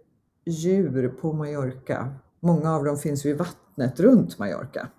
djur 0.45 1.09
på 1.09 1.33
Mallorca. 1.33 2.13
Många 2.39 2.75
av 2.75 2.83
dem 2.83 2.97
finns 2.97 3.25
ju 3.25 3.29
i 3.29 3.33
vattnet 3.33 3.99
runt 3.99 4.39
Mallorca. 4.39 4.89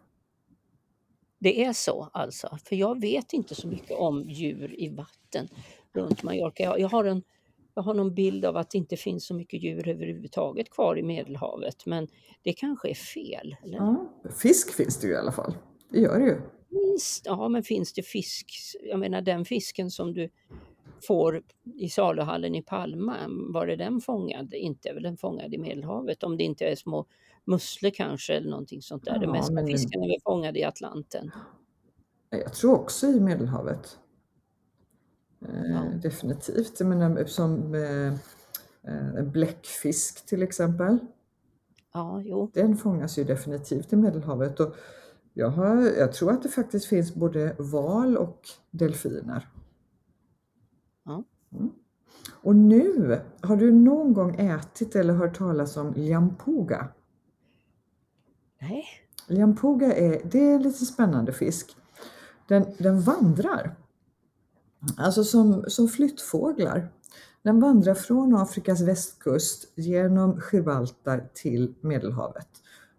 Det 1.38 1.64
är 1.64 1.72
så 1.72 2.10
alltså, 2.12 2.58
för 2.64 2.76
jag 2.76 3.00
vet 3.00 3.32
inte 3.32 3.54
så 3.54 3.68
mycket 3.68 3.98
om 3.98 4.28
djur 4.28 4.80
i 4.80 4.88
vatten 4.88 5.48
runt 5.92 6.22
Mallorca. 6.22 6.62
Jag, 6.62 6.80
jag, 6.80 6.88
har 6.88 7.04
en, 7.04 7.22
jag 7.74 7.82
har 7.82 7.94
någon 7.94 8.14
bild 8.14 8.44
av 8.44 8.56
att 8.56 8.70
det 8.70 8.78
inte 8.78 8.96
finns 8.96 9.26
så 9.26 9.34
mycket 9.34 9.62
djur 9.62 9.88
överhuvudtaget 9.88 10.70
kvar 10.70 10.98
i 10.98 11.02
Medelhavet, 11.02 11.86
men 11.86 12.08
det 12.42 12.52
kanske 12.52 12.90
är 12.90 12.94
fel. 12.94 13.56
Ja, 13.62 14.12
fisk 14.42 14.72
finns 14.72 15.00
det 15.00 15.06
ju 15.06 15.12
i 15.12 15.16
alla 15.16 15.32
fall. 15.32 15.54
Det 15.92 16.00
gör 16.00 16.18
det 16.18 16.24
ju. 16.24 16.40
Finns, 16.70 17.22
ja, 17.24 17.48
men 17.48 17.62
finns 17.62 17.92
det 17.92 18.02
fisk? 18.02 18.52
Jag 18.82 18.98
menar 18.98 19.20
den 19.20 19.44
fisken 19.44 19.90
som 19.90 20.14
du 20.14 20.28
får 21.02 21.42
i 21.76 21.88
saluhallen 21.88 22.54
i 22.54 22.62
Palma, 22.62 23.16
var 23.28 23.66
är 23.68 23.76
den 23.76 24.00
fångad? 24.00 24.54
Inte 24.54 24.88
är 24.88 24.94
väl 24.94 25.02
den 25.02 25.16
fångad 25.16 25.54
i 25.54 25.58
Medelhavet 25.58 26.22
om 26.22 26.36
det 26.36 26.44
inte 26.44 26.64
är 26.64 26.74
små 26.76 27.06
musslor 27.44 27.90
kanske 27.90 28.34
eller 28.34 28.50
någonting 28.50 28.82
sånt 28.82 29.04
där. 29.04 29.12
Ja, 29.12 29.18
det 29.18 29.26
mesta 29.32 29.52
men- 29.52 29.66
fisken 29.66 30.02
är 30.02 30.08
väl 30.08 30.20
fångad 30.24 30.56
i 30.56 30.64
Atlanten. 30.64 31.30
Jag 32.30 32.54
tror 32.54 32.74
också 32.74 33.06
i 33.06 33.20
Medelhavet. 33.20 33.98
Eh, 35.48 35.70
Ja. 35.70 35.82
Definitivt. 36.02 36.80
Jag 36.80 36.88
menar, 36.88 37.24
som 37.24 37.74
eh, 37.74 39.24
bläckfisk 39.24 40.26
till 40.26 40.42
exempel. 40.42 40.98
Ja, 41.92 42.22
jo. 42.24 42.50
Den 42.54 42.76
fångas 42.76 43.18
ju 43.18 43.24
definitivt 43.24 43.92
i 43.92 43.96
Medelhavet. 43.96 44.60
Och 44.60 44.74
jag, 45.34 45.48
har, 45.48 45.82
jag 45.98 46.12
tror 46.12 46.30
att 46.32 46.42
det 46.42 46.48
faktiskt 46.48 46.86
finns 46.86 47.14
både 47.14 47.56
val 47.58 48.16
och 48.16 48.40
delfiner. 48.70 49.48
Ja. 51.04 51.24
Mm. 51.52 51.70
Och 52.42 52.56
nu, 52.56 53.20
har 53.40 53.56
du 53.56 53.72
någon 53.72 54.14
gång 54.14 54.34
ätit 54.34 54.96
eller 54.96 55.14
hört 55.14 55.38
talas 55.38 55.76
om 55.76 55.92
liampuga? 55.92 56.88
Nej, 58.60 58.84
Liampuga 59.30 59.92
är, 59.94 60.20
det 60.24 60.38
är 60.38 60.58
lite 60.58 60.84
spännande 60.84 61.32
fisk. 61.32 61.76
Den, 62.48 62.66
den 62.78 63.00
vandrar. 63.00 63.76
Alltså 64.96 65.24
som, 65.24 65.64
som 65.68 65.88
flyttfåglar. 65.88 66.92
Den 67.42 67.60
vandrar 67.60 67.94
från 67.94 68.36
Afrikas 68.36 68.80
västkust 68.80 69.72
genom 69.74 70.40
Gibraltar 70.52 71.28
till 71.34 71.74
Medelhavet. 71.80 72.48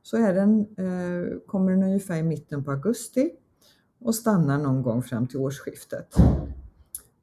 Så 0.03 0.17
är 0.17 0.33
den, 0.33 0.59
eh, 0.59 1.39
kommer 1.47 1.71
den 1.71 1.83
ungefär 1.83 2.17
i 2.17 2.23
mitten 2.23 2.63
på 2.63 2.71
augusti 2.71 3.31
och 3.99 4.15
stannar 4.15 4.57
någon 4.57 4.81
gång 4.81 5.03
fram 5.03 5.27
till 5.27 5.39
årsskiftet. 5.39 6.15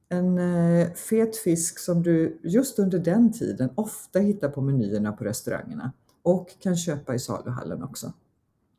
En 0.09 0.39
eh, 0.39 0.93
fet 0.93 1.37
fisk 1.37 1.79
som 1.79 2.03
du 2.03 2.41
just 2.43 2.79
under 2.79 2.99
den 2.99 3.33
tiden 3.33 3.71
ofta 3.75 4.19
hittar 4.19 4.49
på 4.49 4.61
menyerna 4.61 5.13
på 5.13 5.25
restaurangerna 5.25 5.93
och 6.23 6.49
kan 6.61 6.77
köpa 6.77 7.15
i 7.15 7.19
saluhallen 7.19 7.83
också. 7.83 8.13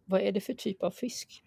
vad 0.06 0.22
är 0.22 0.32
det 0.32 0.42
för 0.42 0.54
typ 0.54 0.84
av 0.84 0.92
fisk? 0.92 1.44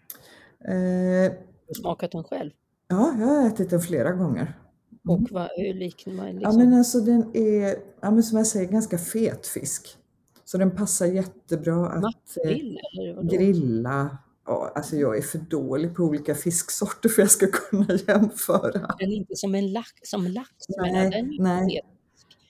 Eh, 0.67 1.33
smakat 1.77 2.11
den 2.11 2.23
själv? 2.23 2.51
ja, 2.87 3.15
jag 3.19 3.25
har 3.27 3.47
ätit 3.47 3.69
den 3.69 3.81
flera 3.81 4.11
gånger. 4.11 4.59
Och 5.07 5.21
vad, 5.31 5.49
hur 5.57 5.73
liknar 5.73 6.13
man 6.13 6.25
Ja, 6.27 6.33
liksom? 6.33 6.57
men 6.57 6.73
alltså 6.73 6.99
den 6.99 7.31
är, 7.35 7.75
ja, 8.01 8.11
men 8.11 8.23
som 8.23 8.37
jag 8.37 8.47
säger, 8.47 8.71
ganska 8.71 8.97
fet 8.97 9.47
fisk. 9.47 9.97
Så 10.45 10.57
den 10.57 10.71
passar 10.75 11.05
jättebra 11.05 11.87
att 11.89 12.37
eh, 12.45 12.51
eller 12.51 13.13
vadå? 13.15 13.27
grilla. 13.37 14.17
Ja, 14.45 14.71
alltså 14.75 14.95
jag 14.95 15.17
är 15.17 15.21
för 15.21 15.37
dålig 15.37 15.95
på 15.95 16.03
olika 16.03 16.35
fisksorter 16.35 17.09
för 17.09 17.21
att 17.21 17.25
jag 17.25 17.31
ska 17.31 17.47
kunna 17.47 17.93
jämföra. 18.07 18.95
Den 18.99 19.11
är 19.11 19.15
inte 19.15 19.35
som 19.35 19.55
en 19.55 19.71
lax, 19.71 19.91
som 20.03 20.27
lax 20.27 20.49
Nej, 20.69 20.91
menar 20.91 21.11
den 21.11 21.33
är 21.33 21.39
nej. 21.39 21.81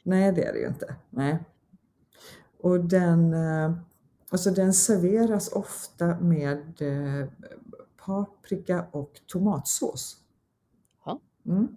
Nej, 0.03 0.31
det 0.31 0.43
är 0.43 0.53
det 0.53 0.59
ju 0.59 0.67
inte. 0.67 0.95
Nej. 1.09 1.39
Och 2.59 2.79
den, 2.79 3.33
eh, 3.33 3.73
alltså 4.29 4.51
den 4.51 4.73
serveras 4.73 5.49
ofta 5.51 6.19
med 6.19 6.81
eh, 6.81 7.27
paprika 8.05 8.85
och 8.91 9.21
tomatsås. 9.27 10.17
Ja. 11.05 11.19
Mm. 11.45 11.67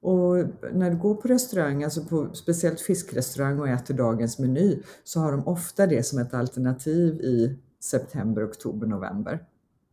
Och 0.00 0.36
när 0.72 0.90
du 0.90 0.96
går 0.96 1.14
på 1.14 1.28
restaurang, 1.28 1.84
alltså 1.84 2.04
på 2.04 2.34
speciellt 2.34 2.80
fiskrestaurang 2.80 3.60
och 3.60 3.68
äter 3.68 3.94
dagens 3.94 4.38
meny, 4.38 4.82
så 5.04 5.20
har 5.20 5.32
de 5.32 5.46
ofta 5.46 5.86
det 5.86 6.02
som 6.02 6.18
ett 6.18 6.34
alternativ 6.34 7.20
i 7.20 7.58
september, 7.80 8.44
oktober, 8.50 8.86
november. 8.86 9.44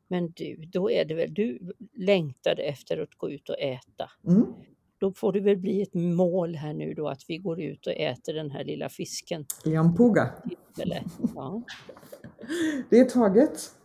Men 0.08 0.32
du, 0.32 0.56
då 0.56 0.92
är 0.92 1.06
det 1.06 1.16
väl, 1.16 1.34
du 1.34 1.74
längtade 1.94 2.64
efter 2.64 2.98
att 2.98 3.16
gå 3.16 3.32
ut 3.32 3.50
och 3.50 3.60
äta. 3.60 4.12
Mm. 4.28 4.54
Då 4.98 5.12
får 5.12 5.34
det 5.34 5.40
väl 5.40 5.58
bli 5.58 5.82
ett 5.82 5.94
mål 5.94 6.56
här 6.56 6.74
nu 6.74 6.94
då 6.94 7.08
att 7.10 7.22
vi 7.28 7.38
går 7.38 7.62
ut 7.62 7.88
och 7.88 7.94
äter 7.94 8.34
den 8.34 8.52
här 8.52 8.64
lilla 8.64 8.90
fisken. 8.90 9.46
Liampuga. 9.64 10.34
Eller? 10.80 11.04
Ja, 11.36 11.62
Det 12.90 13.00
är 13.00 13.06
taget. 13.06 13.76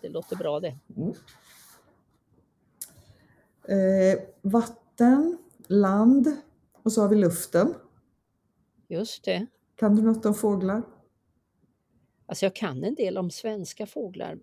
det 0.00 0.08
låter 0.08 0.36
bra 0.36 0.60
det. 0.60 0.76
Eh, 3.68 4.18
vatten, 4.42 5.38
land 5.66 6.36
och 6.82 6.92
så 6.92 7.00
har 7.00 7.08
vi 7.08 7.16
luften. 7.16 7.74
Just 8.88 9.24
det. 9.24 9.46
Kan 9.76 9.96
du 9.96 10.02
något 10.02 10.26
om 10.26 10.34
fåglar? 10.34 10.82
Alltså 12.26 12.46
jag 12.46 12.54
kan 12.54 12.84
en 12.84 12.94
del 12.94 13.18
om 13.18 13.30
svenska 13.30 13.86
fåglar 13.86 14.38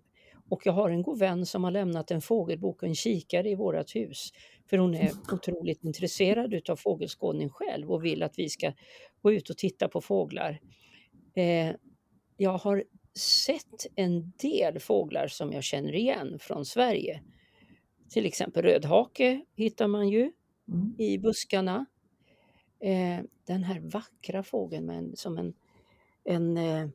och 0.48 0.66
jag 0.66 0.72
har 0.72 0.90
en 0.90 1.02
god 1.02 1.18
vän 1.18 1.46
som 1.46 1.64
har 1.64 1.70
lämnat 1.70 2.10
en 2.10 2.20
fågelbok 2.20 2.82
och 2.82 2.88
en 2.88 2.94
kikare 2.94 3.50
i 3.50 3.54
vårt 3.54 3.96
hus. 3.96 4.32
För 4.70 4.78
hon 4.78 4.94
är 4.94 5.10
otroligt 5.32 5.84
intresserad 5.84 6.54
utav 6.54 6.76
fågelskådning 6.76 7.50
själv 7.50 7.92
och 7.92 8.04
vill 8.04 8.22
att 8.22 8.38
vi 8.38 8.48
ska 8.48 8.72
gå 9.22 9.32
ut 9.32 9.50
och 9.50 9.56
titta 9.56 9.88
på 9.88 10.00
fåglar. 10.00 10.60
Eh, 11.34 11.72
jag 12.36 12.58
har 12.58 12.84
sett 13.18 13.86
en 13.94 14.32
del 14.36 14.78
fåglar 14.78 15.28
som 15.28 15.52
jag 15.52 15.64
känner 15.64 15.94
igen 15.94 16.38
från 16.38 16.64
Sverige. 16.64 17.22
Till 18.08 18.26
exempel 18.26 18.62
rödhake 18.62 19.44
hittar 19.56 19.86
man 19.86 20.08
ju 20.08 20.32
Mm. 20.68 20.94
i 20.98 21.18
buskarna. 21.18 21.86
Eh, 22.80 23.20
den 23.46 23.64
här 23.64 23.80
vackra 23.80 24.42
fågeln 24.42 24.86
med 24.86 24.98
en, 24.98 25.16
som 25.16 25.38
en, 25.38 25.54
en 26.24 26.56
eh, 26.56 26.88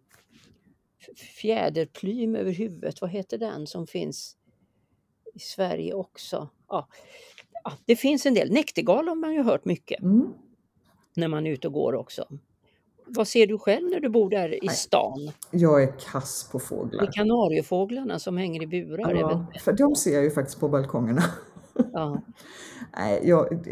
fjäderplym 1.42 2.36
över 2.36 2.52
huvudet, 2.52 3.02
vad 3.02 3.10
heter 3.10 3.38
den 3.38 3.68
som 3.68 3.88
finns 3.88 4.36
i 5.34 5.40
Sverige 5.40 5.94
också? 5.94 6.50
Ja, 6.68 6.88
ja, 7.64 7.72
det 7.86 7.96
finns 7.96 8.26
en 8.26 8.34
del. 8.34 8.52
Näktergal 8.52 9.08
har 9.08 9.16
man 9.16 9.34
ju 9.34 9.44
hört 9.44 9.66
mycket 9.66 10.02
Mm. 10.02 10.34
när 11.16 11.28
man 11.28 11.48
är 11.48 11.52
ute 11.52 11.68
och 11.68 11.74
går 11.74 11.96
också. 11.96 12.26
Vad 13.06 13.28
ser 13.28 13.48
du 13.48 13.58
själv 13.60 13.90
när 13.90 14.00
du 14.00 14.10
bor 14.10 14.30
där 14.30 14.64
i 14.66 14.68
stan? 14.70 15.32
Jag 15.52 15.84
är 15.84 15.94
kass 16.00 16.50
på 16.52 16.58
Det 16.58 16.64
är 16.64 16.68
fåglar. 16.68 17.12
kanariefåglarna 17.12 18.20
som 18.20 18.38
hänger 18.38 18.64
i 18.64 18.68
burar. 18.68 19.16
Ja, 19.16 19.46
för 19.64 19.74
de 19.74 19.96
ser 19.96 20.14
jag 20.14 20.24
ju 20.24 20.32
faktiskt 20.32 20.60
på 20.60 20.70
balkongerna. 20.70 21.24
Ja. 21.94 22.22
Nej, 22.98 23.22
jag, 23.24 23.68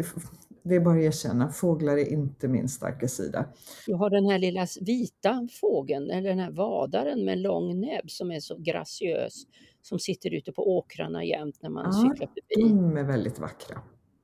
det- 0.70 0.76
är 0.76 0.80
bara 0.80 0.96
att 0.98 1.02
erkänna, 1.04 1.50
fåglar 1.52 1.98
är 1.98 2.06
inte 2.12 2.48
min 2.48 2.70
starka 2.70 3.08
sida. 3.08 3.46
Jag 3.88 3.98
har 3.98 4.10
den 4.10 4.26
här 4.26 4.40
lilla 4.40 4.68
vita 4.82 5.48
fågeln, 5.62 6.10
eller 6.10 6.30
den 6.30 6.40
här 6.40 6.52
vadaren 6.52 7.26
med 7.26 7.38
lång 7.38 7.80
näbb 7.80 8.10
som 8.12 8.32
är 8.32 8.40
så 8.40 8.56
graciös, 8.58 9.34
som 9.82 10.00
sitter 10.00 10.34
ute 10.34 10.52
på 10.52 10.78
åkrarna 10.78 11.24
jämt 11.26 11.58
när 11.62 11.70
man 11.70 11.86
Ja, 11.86 11.92
cyklar 11.92 12.28
förbi. 12.28 12.70
De 12.74 12.98
är 12.98 13.04
väldigt 13.04 13.40
vackra. 13.40 13.82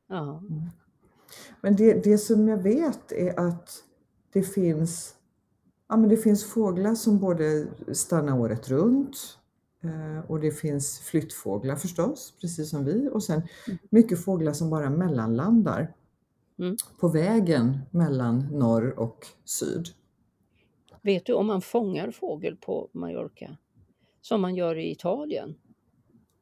Ja. 0.10 0.44
Men 1.62 1.76
det, 1.76 2.04
det 2.04 2.18
som 2.18 2.48
jag 2.48 2.58
vet 2.64 3.12
är 3.12 3.40
att 3.40 3.70
det 4.34 4.44
finns, 4.44 5.16
ja, 5.90 5.98
men 5.98 6.10
det 6.10 6.18
finns 6.18 6.46
fåglar 6.46 6.96
som 6.96 7.20
både 7.20 7.68
stannar 7.94 8.40
året 8.40 8.70
runt 8.70 9.38
eh, 9.84 10.32
och 10.32 10.40
det 10.40 10.52
finns 10.52 11.00
flyttfåglar 11.00 11.76
förstås, 11.76 12.34
precis 12.42 12.70
som 12.70 12.86
vi. 12.86 13.10
Och 13.14 13.24
sen 13.24 13.42
Mm. 13.68 13.80
mycket 13.90 14.24
fåglar 14.26 14.54
som 14.54 14.70
bara 14.70 14.90
mellanlandar 14.90 15.94
Mm. 16.60 16.76
på 17.00 17.08
vägen 17.08 17.80
mellan 17.92 18.40
norr 18.52 19.00
och 19.00 19.28
syd. 19.46 19.88
Vet 21.02 21.26
du 21.26 21.34
om 21.34 21.48
man 21.48 21.62
fångar 21.62 22.12
fågel 22.12 22.56
på 22.56 22.90
Mallorca? 22.92 23.58
Som 24.22 24.42
man 24.42 24.56
gör 24.56 24.76
i 24.76 24.92
Italien. 24.92 25.56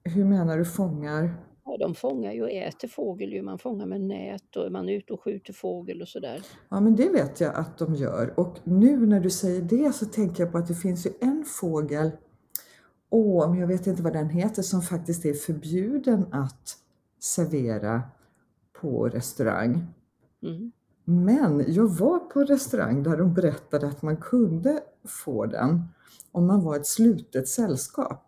Hur 0.03 0.25
menar 0.25 0.57
du 0.57 0.65
fångar? 0.65 1.35
Ja, 1.65 1.77
de 1.77 1.95
fångar 1.95 2.33
ju 2.33 2.43
och 2.43 2.51
äter 2.51 2.87
fågel 2.87 3.33
ju. 3.33 3.41
Man 3.41 3.59
fångar 3.59 3.85
med 3.85 4.01
nät 4.01 4.55
och 4.55 4.71
man 4.71 4.89
är 4.89 4.93
ute 4.93 5.13
och 5.13 5.21
skjuter 5.23 5.53
fågel 5.53 6.01
och 6.01 6.07
sådär. 6.07 6.41
Ja, 6.69 6.79
men 6.79 6.95
det 6.95 7.09
vet 7.09 7.41
jag 7.41 7.55
att 7.55 7.77
de 7.77 7.95
gör. 7.95 8.39
Och 8.39 8.59
nu 8.63 9.05
när 9.05 9.19
du 9.19 9.29
säger 9.29 9.61
det 9.61 9.95
så 9.95 10.05
tänker 10.05 10.43
jag 10.43 10.51
på 10.51 10.57
att 10.57 10.67
det 10.67 10.75
finns 10.75 11.05
ju 11.05 11.11
en 11.21 11.45
fågel, 11.47 12.11
åh, 13.09 13.49
men 13.49 13.59
jag 13.59 13.67
vet 13.67 13.87
inte 13.87 14.03
vad 14.03 14.13
den 14.13 14.29
heter, 14.29 14.61
som 14.61 14.81
faktiskt 14.81 15.25
är 15.25 15.33
förbjuden 15.33 16.25
att 16.31 16.77
servera 17.19 18.01
på 18.81 19.09
restaurang. 19.09 19.87
Mm. 20.43 20.71
Men 21.03 21.63
jag 21.67 21.87
var 21.87 22.19
på 22.19 22.43
restaurang 22.43 23.03
där 23.03 23.17
de 23.17 23.33
berättade 23.33 23.87
att 23.87 24.01
man 24.01 24.17
kunde 24.17 24.81
få 25.07 25.45
den 25.45 25.83
om 26.31 26.47
man 26.47 26.63
var 26.63 26.75
ett 26.75 26.87
slutet 26.87 27.47
sällskap. 27.47 28.27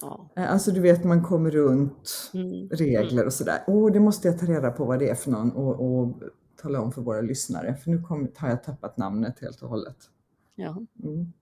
Ja. 0.00 0.30
Eh, 0.36 0.52
Alltså 0.52 0.70
du 0.70 0.80
vet, 0.80 1.04
man 1.04 1.22
kommer 1.22 1.50
runt 1.50 2.30
Mm. 2.34 2.68
regler 2.68 3.26
och 3.26 3.32
sådär. 3.32 3.64
Åh, 3.66 3.92
det 3.92 4.00
måste 4.00 4.28
jag 4.28 4.38
ta 4.38 4.46
reda 4.46 4.70
på 4.70 4.84
vad 4.84 4.98
det 4.98 5.08
är 5.08 5.14
för 5.14 5.30
någon 5.30 5.52
och, 5.52 5.80
och 6.00 6.14
tala 6.62 6.80
om 6.80 6.92
för 6.92 7.02
våra 7.02 7.20
lyssnare. 7.20 7.74
För 7.76 7.90
nu 7.90 8.02
kom, 8.02 8.28
har 8.36 8.48
jag 8.48 8.62
tappat 8.64 8.96
namnet 8.96 9.40
helt 9.40 9.62
och 9.62 9.68
hållet. 9.68 9.96
Ja. 10.54 10.82
Mm. 11.02 11.32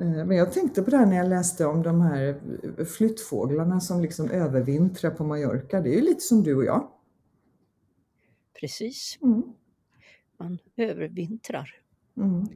Eh, 0.00 0.26
Men 0.26 0.36
jag 0.36 0.52
tänkte 0.52 0.82
på 0.82 0.90
det 0.90 0.96
här 0.96 1.06
när 1.06 1.16
jag 1.16 1.28
läste 1.28 1.66
om 1.66 1.82
de 1.82 2.00
här 2.00 2.40
flyttfåglarna 2.84 3.80
som 3.80 4.00
liksom 4.00 4.30
övervintrar 4.30 5.10
på 5.10 5.24
Mallorca. 5.24 5.80
Det 5.80 5.88
är 5.88 5.94
ju 5.94 6.00
lite 6.00 6.20
som 6.20 6.42
du 6.42 6.54
och 6.54 6.64
jag. 6.64 6.88
Precis. 8.60 9.18
Mm. 9.22 9.42
Man 10.38 10.58
övervintrar. 10.76 11.70
Mm. 12.16 12.48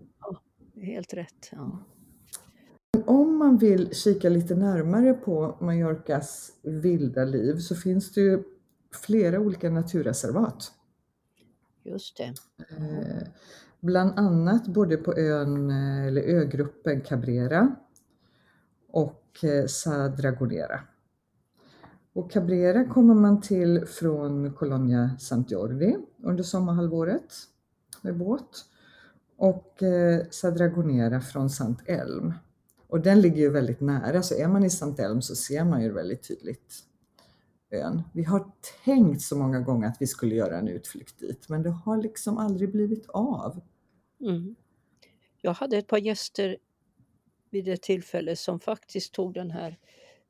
Är 0.77 0.87
Helt 0.87 1.15
rätt. 1.15 1.49
Ja. 1.53 1.79
Om 3.07 3.39
man 3.39 3.59
vill 3.59 3.95
kika 3.95 4.29
lite 4.29 4.55
närmare 4.55 5.15
på 5.15 5.59
Mallorcas 5.61 6.53
vilda 6.63 7.25
liv 7.25 7.57
så 7.57 7.77
finns 7.77 8.13
det 8.13 8.21
ju 8.21 8.43
flera 9.03 9.41
olika 9.41 9.71
naturreservat. 9.71 10.73
Just 11.83 12.17
det. 12.17 12.35
Bland 13.81 14.19
annat 14.19 14.67
både 14.67 14.97
på 14.97 15.17
ön, 15.17 15.71
eller 16.07 16.23
ögruppen 16.23 17.01
Cabrera 17.01 17.77
och 18.91 19.45
eh, 19.45 19.67
Sa 19.67 20.09
Dragonera. 20.09 20.81
Och 22.13 22.31
Cabrera 22.31 22.85
kommer 22.85 23.15
man 23.15 23.41
till 23.41 23.87
från 23.87 24.53
Colonia 24.53 25.11
Sant 25.19 25.51
Jordi 25.51 25.97
under 26.23 26.43
sommarhalvåret 26.43 27.35
med 28.03 28.17
båt 28.17 28.65
och 29.37 29.83
eh, 29.83 30.27
Sa 30.31 30.51
Dragonera 30.51 31.21
från 31.21 31.51
Sant 31.51 31.83
Elm. 31.87 32.33
Och 32.89 33.01
den 33.01 33.21
ligger 33.21 33.37
ju 33.37 33.51
väldigt 33.51 33.81
nära 33.81 34.23
så 34.23 34.35
är 34.35 34.49
man 34.49 34.65
i 34.65 34.71
Sant 34.71 34.99
Elm 34.99 35.23
så 35.23 35.35
ser 35.35 35.65
man 35.65 35.83
ju 35.83 35.93
väldigt 35.93 36.29
tydligt 36.29 36.75
ön. 37.77 38.03
Vi 38.13 38.25
har 38.25 38.53
tänkt 38.85 39.23
så 39.23 39.37
många 39.37 39.61
gånger 39.61 39.89
att 39.89 39.97
vi 40.01 40.07
skulle 40.07 40.35
göra 40.35 40.59
en 40.59 40.69
utflykt 40.69 41.19
dit 41.19 41.49
men 41.49 41.63
det 41.63 41.71
har 41.71 41.97
liksom 41.97 42.39
aldrig 42.39 42.73
blivit 42.73 43.07
av. 43.09 43.61
Mm. 44.21 44.57
Jag 45.41 45.53
hade 45.53 45.77
ett 45.77 45.87
par 45.87 45.99
gäster 45.99 46.57
vid 47.51 47.69
ett 47.69 47.83
tillfälle 47.83 48.37
som 48.37 48.61
faktiskt 48.61 49.15
tog 49.15 49.35
den 49.35 49.51
här 49.51 49.79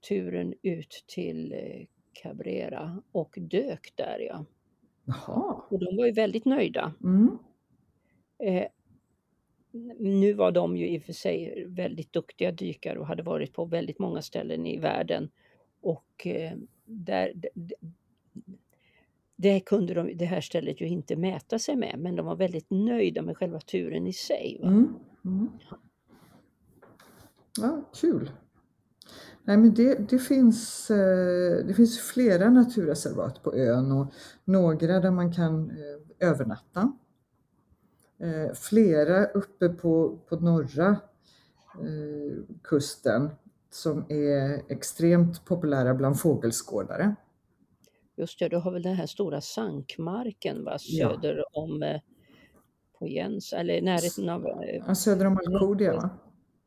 turen 0.09 0.55
ut 0.63 1.05
till 1.07 1.53
eh, 1.53 1.87
Cabrera 2.23 3.03
och 3.13 3.35
dök 3.41 3.93
där 3.95 4.19
ja. 4.19 4.45
Jaha. 5.05 5.63
Och 5.69 5.79
de 5.79 5.97
var 5.97 6.07
ju 6.07 6.13
väldigt 6.13 6.45
nöjda. 6.45 6.95
Mm. 7.05 7.39
Eh, 8.39 8.67
nu 9.99 10.33
var 10.33 10.53
de 10.53 10.77
ju 10.77 10.89
i 10.89 10.99
och 10.99 11.03
för 11.03 11.13
sig 11.13 11.65
väldigt 11.69 12.13
duktiga 12.13 12.53
dykare 12.53 12.99
och 12.99 13.07
hade 13.07 13.23
varit 13.23 13.53
på 13.53 13.65
väldigt 13.65 13.99
många 13.99 14.23
ställen 14.23 14.67
i 14.67 14.79
världen. 14.79 15.31
Och 15.87 16.27
eh, 16.27 16.53
där, 16.85 17.33
det 19.37 19.61
kunde 19.61 19.95
de, 19.95 20.17
det 20.17 20.25
här 20.25 20.41
stället 20.41 20.81
ju 20.81 20.87
inte 20.89 21.17
mäta 21.17 21.59
sig 21.59 21.77
med, 21.77 21.99
men 21.99 22.17
de 22.17 22.27
var 22.27 22.37
väldigt 22.37 22.71
nöjda 22.71 23.23
med 23.23 23.37
själva 23.37 23.61
turen 23.61 24.07
i 24.07 24.13
sig. 24.13 24.59
Va? 24.63 24.69
Mm. 24.69 24.95
Mm. 25.25 25.49
Ja, 27.59 27.91
kul. 28.01 28.31
Nej, 29.45 29.57
men 29.57 29.75
det, 29.75 30.11
det, 30.11 30.19
finns, 30.19 30.91
eh, 30.91 31.67
det 31.67 31.75
finns 31.75 31.99
flera 31.99 32.51
naturreservat 32.51 33.43
på 33.43 33.55
ön 33.55 33.93
och 33.93 34.13
några 34.45 35.01
där 35.01 35.11
man 35.11 35.33
kan 35.33 35.71
eh, 35.71 36.29
övernatta. 36.29 36.93
Flera 38.55 39.25
uppe 39.27 39.69
på, 39.69 40.19
på 40.29 40.37
norra 40.37 40.97
kusten 42.63 43.31
som 43.71 44.07
är 44.09 44.73
extremt 44.73 45.45
populära 45.45 45.95
bland 45.95 46.21
fågelskådare. 46.21 47.17
Just 48.17 48.39
det, 48.39 48.49
du 48.49 48.57
har 48.57 48.73
väl 48.73 48.83
den 48.83 48.95
här 48.95 49.07
stora 49.07 49.41
sankmarken 49.41 50.65
va? 50.65 50.77
Ja. 50.89 51.09
söder 51.09 51.45
om 51.53 51.83
eh, 51.83 52.01
på 52.99 53.09
Jens, 53.09 53.53
eller 53.53 53.75
i 53.75 53.81
närheten 53.81 54.29
av 54.29 54.47
eh, 54.47 54.83
Ja, 54.87 54.95
söder 54.95 55.27
om 55.27 55.37
Alcudia 55.37 55.93
va? 55.97 56.11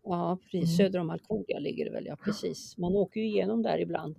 Ja, 0.03 0.37
precis. 0.41 0.79
Mm. 0.79 0.87
Söder 0.87 0.99
om 0.99 1.09
Alcudia 1.09 1.59
ligger 1.59 1.85
det 1.85 1.91
väl, 1.91 2.05
ja 2.05 2.15
precis. 2.23 2.77
Man 2.77 2.95
åker 2.95 3.19
ju 3.19 3.27
igenom 3.27 3.61
där 3.63 3.79
ibland. 3.79 4.17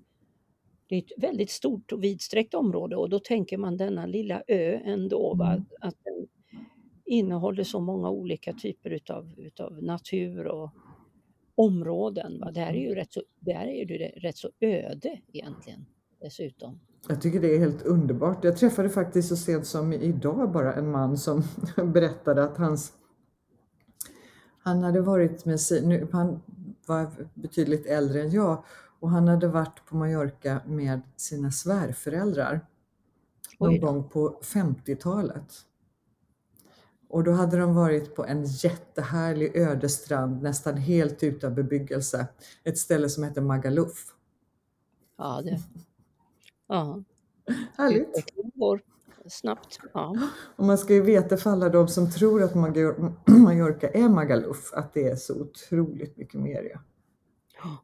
Det 0.87 0.95
är 0.95 0.99
ett 0.99 1.13
väldigt 1.17 1.51
stort 1.51 1.93
och 1.93 2.05
vidsträckt 2.05 2.55
område 2.55 2.97
och 2.97 3.11
då 3.11 3.19
tänker 3.19 3.59
man 3.59 3.77
denna 3.77 4.07
lilla 4.07 4.43
ö 4.47 4.81
ändå, 4.85 5.35
va? 5.35 5.53
Mm. 5.53 5.65
att 5.81 5.95
den 6.05 6.27
innehåller 7.05 7.65
så 7.65 7.81
många 7.81 8.11
olika 8.11 8.53
typer 8.53 8.91
utav, 8.91 9.35
utav 9.39 9.83
natur 9.83 10.47
och 10.47 10.71
områden. 11.55 12.41
Va? 12.41 12.51
Det 12.51 12.61
här 12.61 12.73
är 12.73 12.89
ju 12.89 12.95
rätt 12.95 13.13
så, 13.13 13.23
det 13.41 13.53
här 13.53 13.67
är 13.67 13.85
ju 13.85 13.99
rätt 13.99 14.37
så 14.37 14.51
öde 14.61 15.21
egentligen 15.33 15.87
dessutom. 16.21 16.81
Jag 17.09 17.23
tycker 17.23 17.41
det 17.41 17.55
är 17.55 17.59
helt 17.59 17.83
underbart. 17.83 18.45
Jag 18.45 18.57
träffade 18.57 18.91
faktiskt 18.91 19.29
så 19.29 19.37
sent 19.37 19.67
som 19.67 19.93
idag 19.93 20.53
bara 20.53 20.75
en 20.75 20.91
man 20.91 21.19
som 21.19 21.43
berättade 21.93 22.45
att 22.45 22.57
hans 22.57 22.93
han 24.63 24.83
hade 24.83 25.01
varit 25.01 25.45
med 25.45 25.61
sin, 25.61 25.89
nu, 25.89 26.09
han 26.13 26.43
var 26.87 27.11
betydligt 27.35 27.87
äldre 27.87 28.23
än 28.23 28.31
jag 28.31 28.65
och 29.01 29.11
han 29.11 29.29
hade 29.29 29.49
varit 29.49 29.85
på 29.87 29.97
Mallorca 29.97 30.61
med 30.67 31.01
sina 31.17 31.51
svärföräldrar 31.51 32.67
någon 33.59 33.81
gång 33.81 34.09
på 34.09 34.41
50-talet. 34.43 35.67
Och 37.11 37.25
då 37.25 37.33
hade 37.33 37.57
de 37.57 37.75
varit 37.75 38.15
på 38.15 38.25
en 38.25 38.45
jättehärlig 38.45 39.57
öde 39.57 39.89
strand 39.89 40.43
nästan 40.43 40.77
helt 40.77 41.23
utan 41.23 41.55
bebyggelse. 41.55 42.27
Ett 42.65 42.79
ställe 42.79 43.09
som 43.09 43.25
heter 43.25 43.41
Magaluf. 43.41 44.07
Ja, 45.19 45.43
det, 45.45 45.61
ja. 46.69 47.03
Härligt! 47.77 48.25
går 48.55 48.81
snabbt. 49.29 49.79
Ja. 49.95 50.17
Och 50.57 50.65
man 50.65 50.79
ska 50.79 50.95
ju 50.95 51.03
veta 51.03 51.37
för 51.37 51.51
alla 51.51 51.69
de 51.69 51.89
som 51.89 52.11
tror 52.11 52.43
att 52.43 52.55
Mallorca 53.27 53.89
är 53.89 54.09
Magaluf 54.09 54.73
att 54.75 54.93
det 54.93 55.09
är 55.09 55.17
så 55.17 55.41
otroligt 55.41 56.17
mycket 56.17 56.41
mer. 56.41 56.81
Ja. 57.63 57.77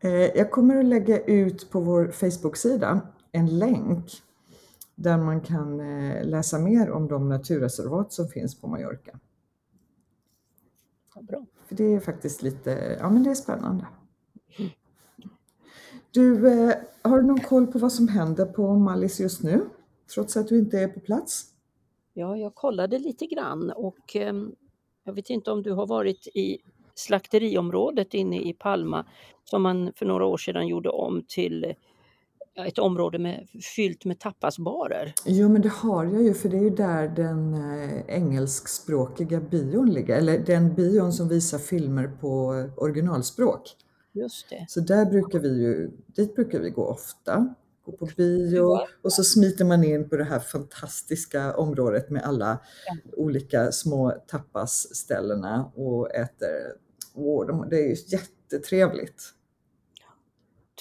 Eh, 0.00 0.10
Jag 0.10 0.50
kommer 0.50 0.76
att 0.76 0.84
lägga 0.84 1.20
ut 1.20 1.70
på 1.70 1.80
vår 1.80 2.10
Facebook-sida 2.10 3.00
en 3.32 3.58
länk 3.58 4.22
där 4.98 5.18
man 5.18 5.40
kan 5.40 5.80
eh, 5.80 6.24
läsa 6.24 6.58
mer 6.58 6.90
om 6.90 7.08
de 7.08 7.28
naturreservat 7.28 8.12
som 8.12 8.28
finns 8.28 8.60
på 8.60 8.68
Mallorca. 8.68 9.18
Ja, 11.14 11.22
bra. 11.22 11.46
För 11.66 11.74
det 11.74 11.84
är 11.84 12.00
faktiskt 12.00 12.42
lite, 12.42 12.96
ja 13.00 13.10
men 13.10 13.22
det 13.22 13.30
är 13.30 13.34
spännande. 13.34 13.86
Du, 16.10 16.48
eh, 16.48 16.74
har 17.02 17.20
du 17.20 17.26
någon 17.26 17.40
koll 17.40 17.66
på 17.66 17.78
vad 17.78 17.92
som 17.92 18.08
händer 18.08 18.46
på 18.46 18.74
Mallis 18.74 19.20
just 19.20 19.42
nu? 19.42 19.68
Trots 20.14 20.36
att 20.36 20.48
du 20.48 20.58
inte 20.58 20.78
är 20.78 20.88
på 20.88 21.00
plats? 21.00 21.44
Ja, 22.14 22.36
jag 22.36 22.54
kollade 22.54 22.98
lite 22.98 23.26
grann 23.26 23.70
och 23.70 24.16
ehm, 24.16 24.54
jag 25.04 25.12
vet 25.12 25.30
inte 25.30 25.50
om 25.50 25.62
du 25.62 25.72
har 25.72 25.86
varit 25.86 26.26
i 26.26 26.58
slakteriområdet 26.94 28.14
inne 28.14 28.40
i 28.40 28.52
Palma 28.52 29.06
som 29.44 29.62
man 29.62 29.92
för 29.96 30.06
några 30.06 30.26
år 30.26 30.36
sedan 30.36 30.66
gjorde 30.66 30.88
om 30.90 31.24
till 31.28 31.74
ett 32.66 32.78
område 32.78 33.18
med, 33.18 33.48
fyllt 33.76 34.04
med 34.04 34.18
tapasbarer. 34.20 35.12
Jo, 35.24 35.48
men 35.48 35.62
det 35.62 35.68
har 35.68 36.04
jag 36.04 36.22
ju, 36.22 36.34
för 36.34 36.48
det 36.48 36.56
är 36.56 36.62
ju 36.62 36.70
där 36.70 37.08
den 37.08 37.54
eh, 37.54 38.00
engelskspråkiga 38.16 39.40
bion 39.40 39.90
ligger, 39.90 40.16
eller 40.16 40.38
den 40.38 40.74
bion 40.74 41.12
som 41.12 41.28
visar 41.28 41.58
filmer 41.58 42.08
på 42.20 42.64
originalspråk. 42.76 43.62
Just 44.12 44.50
det. 44.50 44.66
Så 44.68 44.80
där 44.80 45.06
brukar 45.06 45.38
vi 45.38 45.48
ju, 45.62 45.90
dit 46.06 46.34
brukar 46.34 46.60
vi 46.60 46.70
gå 46.70 46.84
ofta. 46.86 47.54
Gå 47.84 47.92
på 47.92 48.08
bio 48.16 48.78
och 49.02 49.12
så 49.12 49.24
smiter 49.24 49.64
man 49.64 49.84
in 49.84 50.08
på 50.08 50.16
det 50.16 50.24
här 50.24 50.38
fantastiska 50.38 51.54
området 51.56 52.10
med 52.10 52.22
alla 52.22 52.58
Ja. 52.86 52.96
olika 53.16 53.72
små 53.72 54.12
tapasställena 54.26 55.72
och 55.74 56.14
äter. 56.14 56.48
Åh, 57.14 57.46
de, 57.46 57.68
det 57.70 57.76
är 57.76 57.88
ju 57.88 57.96
jättetrevligt. 58.08 59.22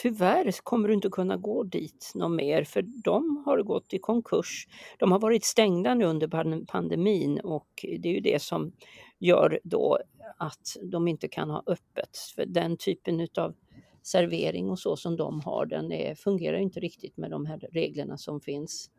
Tyvärr 0.02 0.52
kommer 0.64 0.88
du 0.88 0.94
inte 0.94 1.10
kunna 1.10 1.38
gå 1.38 1.64
dit 1.64 2.12
någon 2.16 2.36
mer 2.36 2.64
för 2.64 2.82
de 2.82 3.44
har 3.46 3.64
gått 3.64 3.94
i 3.94 4.00
konkurs. 4.00 4.68
De 5.00 5.12
har 5.12 5.20
varit 5.20 5.44
stängda 5.46 5.94
nu 5.96 6.06
under 6.06 6.28
pan- 6.28 6.66
pandemin 6.68 7.40
och 7.40 7.68
det 8.00 8.10
är 8.10 8.14
ju 8.14 8.20
det 8.20 8.42
som 8.42 8.72
gör 9.20 9.60
då 9.64 9.98
att 10.38 10.78
de 10.92 11.08
inte 11.08 11.28
kan 11.28 11.50
ha 11.50 11.64
öppet. 11.68 12.18
För 12.36 12.46
den 12.46 12.78
typen 12.78 13.20
utav 13.20 13.56
servering 14.04 14.70
och 14.70 14.80
så 14.80 14.96
som 14.96 15.16
de 15.16 15.40
har 15.42 15.66
den 15.66 15.92
är, 15.92 16.16
fungerar 16.16 16.58
inte 16.58 16.80
riktigt 16.80 17.18
med 17.18 17.32
de 17.32 17.46
här 17.46 17.58
reglerna 17.72 18.18
som 18.18 18.42
finns. 18.42 18.90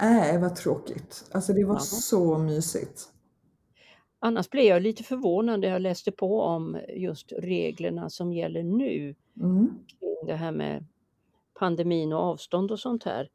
Nej, 0.00 0.40
vad 0.40 0.56
tråkigt. 0.56 1.24
Alltså 1.32 1.52
det 1.52 1.64
var 1.64 1.74
Ja. 1.74 1.78
så 1.80 2.38
mysigt. 2.38 3.08
Annars 4.22 4.50
blev 4.50 4.64
jag 4.64 4.82
lite 4.82 5.02
förvånad 5.02 5.60
när 5.60 5.68
jag 5.68 5.82
läste 5.82 6.12
på 6.12 6.40
om 6.40 6.78
just 6.96 7.32
reglerna 7.38 8.10
som 8.10 8.32
gäller 8.32 8.62
nu 8.62 9.14
Mm. 9.40 9.68
Kring 10.20 10.26
det 10.26 10.36
här 10.36 10.52
med 10.52 10.86
pandemin 11.58 12.12
och 12.12 12.20
avstånd 12.20 12.70
och 12.70 12.80
sånt 12.80 13.04
här. 13.04 13.28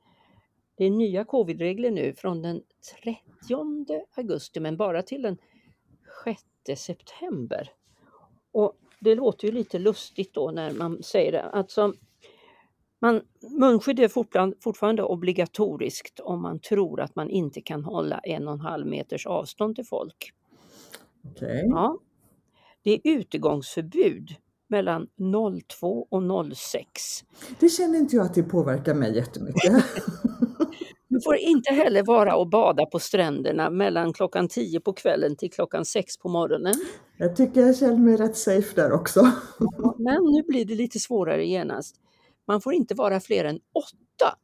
Det 0.78 0.86
är 0.86 0.90
nya 0.90 1.24
covidregler 1.24 1.92
nu 1.92 2.14
från 2.14 2.42
den 2.42 2.62
30 3.04 3.20
augusti 4.16 4.60
men 4.60 4.78
bara 4.78 5.02
till 5.02 5.22
den 5.22 5.38
6 6.66 6.82
september. 6.82 7.72
Och 8.52 8.74
det 9.00 9.16
låter 9.16 9.48
ju 9.48 9.54
lite 9.54 9.80
lustigt 9.80 10.34
då 10.34 10.52
när 10.52 10.74
man 10.74 11.04
säger 11.04 11.32
det. 11.32 11.44
Alltså, 11.44 11.94
man, 13.02 13.22
munskydd 13.60 14.00
är 14.00 14.08
fortfarande, 14.62 15.04
obligatoriskt 15.04 16.20
om 16.20 16.42
man 16.42 16.60
tror 16.60 17.02
att 17.02 17.16
man 17.16 17.30
inte 17.30 17.62
kan 17.62 17.84
hålla 17.84 18.20
en 18.20 18.48
och 18.48 18.54
en 18.54 18.60
halv 18.60 18.88
meters 18.88 19.26
avstånd 19.26 19.76
till 19.76 19.86
folk. 19.86 20.34
Okej. 21.24 21.64
Ja. 21.66 22.00
Det 22.84 22.92
är 22.92 23.00
utegångsförbud 23.04 24.36
mellan 24.76 25.08
02 25.68 26.08
och 26.10 26.56
06. 26.56 27.24
Det 27.60 27.70
känner 27.70 28.00
inte 28.00 28.16
jag 28.16 28.26
att 28.26 28.34
det 28.34 28.44
påverkar 28.44 28.94
mig 28.94 29.16
jättemycket. 29.16 29.74
Du 31.08 31.22
får 31.22 31.36
inte 31.36 31.74
heller 31.74 32.04
vara 32.04 32.36
och 32.36 32.50
bada 32.50 32.86
på 32.86 33.00
stränderna 33.00 33.70
mellan 33.70 34.14
klockan 34.14 34.48
10 34.48 34.80
på 34.80 34.94
kvällen 34.94 35.36
till 35.36 35.52
klockan 35.52 35.86
6 35.86 36.18
på 36.18 36.30
morgonen. 36.30 36.74
Jag 37.18 37.36
tycker 37.36 37.62
jag 37.62 37.78
känner 37.78 37.98
mig 37.98 38.18
rätt 38.18 38.38
safe 38.38 38.76
där 38.76 38.92
också. 38.92 39.32
Men 39.98 40.24
nu 40.24 40.44
blir 40.48 40.66
det 40.66 40.76
lite 40.76 41.00
svårare 41.00 41.46
genast. 41.46 41.96
Man 42.48 42.62
får 42.62 42.74
inte 42.74 42.96
vara 42.96 43.20
fler 43.20 43.46
än 43.46 43.56
åtta 43.56 44.38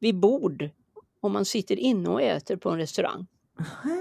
vid 0.00 0.20
bord 0.20 0.70
om 1.20 1.32
man 1.32 1.44
sitter 1.44 1.76
inne 1.76 2.08
och 2.08 2.22
äter 2.22 2.56
på 2.56 2.70
en 2.70 2.78
restaurang. 2.78 3.26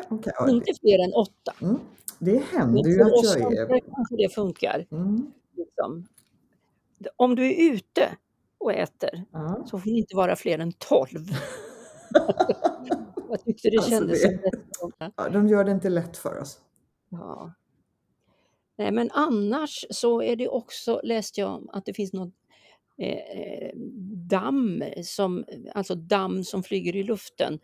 Okej. 0.10 0.34
Ja, 0.40 0.50
Inte 0.50 0.74
fler 0.82 1.04
än 1.06 1.14
åtta. 1.14 1.54
Mm. 1.62 1.80
Det 2.20 2.38
händer 2.38 2.90
ju 2.90 3.02
att 3.02 3.40
jag 3.40 3.54
är... 3.54 3.80
kanske 3.96 4.16
det 4.18 4.34
funkar. 4.34 4.86
Mm. 4.92 5.32
Liksom. 5.58 6.08
Om 7.16 7.36
du 7.36 7.46
är 7.48 7.74
ute 7.74 8.10
och 8.58 8.74
äter 8.74 9.26
Ja. 9.32 9.64
så 9.70 9.80
får 9.80 9.90
det 9.90 9.98
inte 9.98 10.16
vara 10.16 10.36
fler 10.36 10.60
än 10.60 10.72
tolv. 10.72 11.26
Jag 13.30 13.44
tyckte 13.44 13.70
det 13.70 13.78
Alltså, 13.78 13.92
kändes 13.92 14.22
det- 14.24 14.40
som. 14.72 14.92
Ja, 15.16 15.30
de 15.30 15.48
gör 15.48 15.64
det 15.64 15.72
inte 15.72 15.90
lätt 15.90 16.18
för 16.18 16.40
oss. 16.42 16.60
Ja. 17.10 17.54
Nej, 18.78 18.92
men 18.92 19.10
annars 19.14 19.86
så 19.90 20.22
är 20.22 20.36
det 20.36 20.48
också, 20.48 21.02
läste 21.04 21.42
jag 21.42 21.50
om, 21.56 21.70
att 21.70 21.86
det 21.86 21.94
finns 21.94 22.14
något 22.14 22.34
eh, 22.98 23.72
damm, 24.30 24.84
som, 25.04 25.46
alltså 25.76 25.96
damm 25.96 26.44
som 26.44 26.64
flyger 26.64 26.96
i 26.96 27.04
luften 27.04 27.60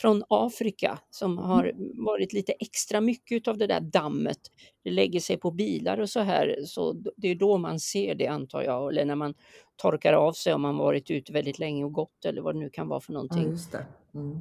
från 0.00 0.22
Afrika 0.28 0.98
som 1.10 1.38
har 1.38 1.72
varit 2.06 2.32
lite 2.32 2.52
extra 2.52 3.00
mycket 3.00 3.48
av 3.48 3.58
det 3.58 3.66
där 3.66 3.80
dammet. 3.80 4.38
Det 4.84 4.90
lägger 4.90 5.20
sig 5.20 5.36
på 5.36 5.50
bilar 5.50 5.98
och 6.00 6.10
så 6.10 6.20
här, 6.20 6.56
så 6.66 6.92
det 7.16 7.28
är 7.28 7.34
då 7.34 7.58
man 7.58 7.80
ser 7.80 8.14
det 8.14 8.26
antar 8.26 8.62
jag, 8.62 8.92
eller 8.92 9.04
när 9.04 9.14
man 9.14 9.34
torkar 9.76 10.12
av 10.12 10.32
sig 10.32 10.54
om 10.54 10.62
man 10.62 10.76
varit 10.76 11.10
ute 11.10 11.32
väldigt 11.32 11.58
länge 11.58 11.84
och 11.84 11.92
gått 11.92 12.24
eller 12.24 12.42
vad 12.42 12.54
det 12.54 12.58
nu 12.58 12.70
kan 12.70 12.88
vara 12.88 13.00
för 13.00 13.12
Ja, 13.12 13.14
någonting. 13.14 13.50
just 13.50 13.72
det. 13.72 13.86
Mm. 14.14 14.38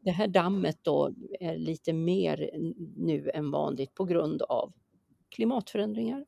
Det 0.00 0.10
här 0.10 0.28
dammet 0.28 0.78
då 0.82 1.10
är 1.40 1.56
lite 1.56 1.92
mer 1.92 2.50
nu 2.96 3.30
än 3.34 3.50
vanligt 3.50 3.94
på 3.94 4.04
grund 4.04 4.42
av 4.42 4.72
klimatförändringar. 5.28 6.24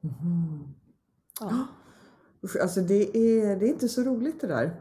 Mhm. 0.00 0.74
Ja. 1.40 1.66
Alltså 2.62 2.80
det 2.80 3.16
är, 3.16 3.56
det 3.56 3.66
är 3.66 3.68
inte 3.68 3.88
så 3.88 4.02
roligt 4.02 4.40
det 4.40 4.46
där. 4.46 4.80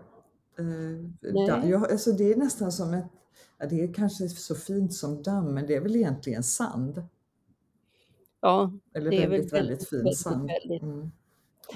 Eh, 0.60 1.70
jag, 1.70 1.92
alltså 1.92 2.12
det 2.12 2.32
är 2.32 2.36
nästan 2.36 2.72
som 2.72 2.94
ett, 2.94 3.06
ja, 3.58 3.66
det 3.66 3.84
är 3.84 3.94
kanske 3.94 4.30
så 4.30 4.56
fint 4.56 4.94
som 4.94 5.24
damm, 5.24 5.54
men 5.54 5.68
det 5.68 5.76
är 5.76 5.82
väl 5.82 5.96
egentligen 5.96 6.44
sand. 6.44 7.04
Ja, 8.42 8.74
Eller 8.94 9.12
Det 9.12 9.18
är 9.18 9.22
väl 9.22 9.30
väldigt, 9.30 9.54
väldigt 9.54 9.54
väldigt, 9.54 9.90
fin 9.90 10.00
väldigt, 10.00 10.18
sand. 10.18 10.48
väldigt. 10.48 10.82
Mm. 10.82 11.12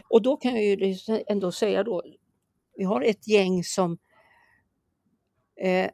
och 0.09 0.21
då 0.21 0.37
kan 0.37 0.53
jag 0.53 0.63
ju 0.63 0.97
ändå 1.27 1.51
säga 1.51 1.83
då, 1.83 2.03
vi 2.75 2.83
har 2.83 3.01
ett 3.01 3.27
gäng 3.27 3.63
som 3.63 3.97
eh, 5.55 5.89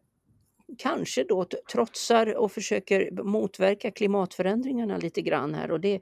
kanske 0.77 1.23
då 1.23 1.45
trotsar 1.71 2.35
och 2.35 2.51
försöker 2.51 3.23
motverka 3.23 3.91
klimatförändringarna 3.91 4.97
lite 4.97 5.21
grann 5.21 5.53
här 5.53 5.71
och 5.71 5.79
det 5.79 6.01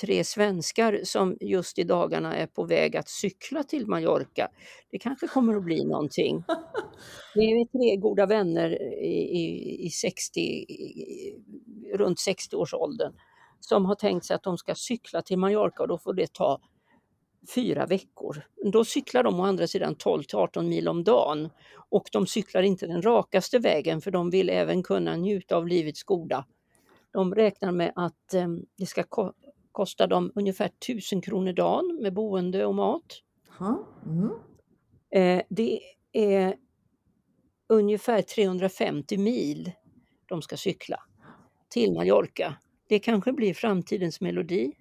tre 0.00 0.24
svenskar 0.24 1.00
som 1.04 1.36
just 1.40 1.78
i 1.78 1.84
dagarna 1.84 2.36
är 2.36 2.46
på 2.46 2.64
väg 2.64 2.96
att 2.96 3.08
cykla 3.08 3.62
till 3.62 3.86
Mallorca. 3.86 4.48
Det 4.90 4.98
kanske 4.98 5.26
kommer 5.26 5.56
att 5.56 5.64
bli 5.64 5.84
någonting. 5.84 6.44
Det 7.34 7.40
är 7.40 7.78
tre 7.78 7.96
goda 7.96 8.26
vänner 8.26 8.82
i, 9.02 9.38
i, 9.38 9.86
i 9.86 9.90
60, 9.90 10.40
i, 10.40 11.34
runt 11.94 12.18
60-årsåldern 12.18 13.12
som 13.60 13.84
har 13.84 13.94
tänkt 13.94 14.26
sig 14.26 14.36
att 14.36 14.42
de 14.42 14.58
ska 14.58 14.74
cykla 14.74 15.22
till 15.22 15.38
Mallorca 15.38 15.82
och 15.82 15.88
då 15.88 15.98
får 15.98 16.14
det 16.14 16.32
ta 16.32 16.60
fyra 17.54 17.86
veckor. 17.86 18.42
Då 18.72 18.84
cyklar 18.84 19.22
de 19.22 19.40
å 19.40 19.44
andra 19.44 19.66
sidan 19.66 19.94
12 19.94 20.22
till 20.22 20.38
18 20.38 20.68
mil 20.68 20.88
om 20.88 21.04
dagen 21.04 21.50
och 21.88 22.08
de 22.12 22.26
cyklar 22.26 22.62
inte 22.62 22.86
den 22.86 23.02
rakaste 23.02 23.58
vägen 23.58 24.00
för 24.00 24.10
de 24.10 24.30
vill 24.30 24.50
även 24.50 24.82
kunna 24.82 25.16
njuta 25.16 25.56
av 25.56 25.68
livets 25.68 26.02
goda. 26.02 26.44
De 27.12 27.34
räknar 27.34 27.72
med 27.72 27.92
att 27.94 28.34
eh, 28.34 28.48
det 28.78 28.86
ska 28.86 29.02
ko- 29.74 29.82
kosta 29.82 30.06
dem 30.06 30.32
ungefär 30.34 30.66
1000 30.80 31.20
kronor 31.20 31.52
dagen 31.52 31.98
med 32.02 32.12
boende 32.14 32.66
och 32.66 32.74
mat. 32.74 33.20
Mm. 34.06 34.30
Eh, 35.10 35.42
det 35.48 35.80
är 36.12 36.56
ungefär 37.68 38.22
350 38.22 39.18
mil 39.18 39.72
de 40.28 40.42
ska 40.42 40.56
cykla 40.56 41.00
till 41.68 41.92
Mallorca. 41.92 42.56
Det 42.88 42.98
kanske 42.98 43.32
blir 43.32 43.54
framtidens 43.54 44.20
melodi. 44.20 44.72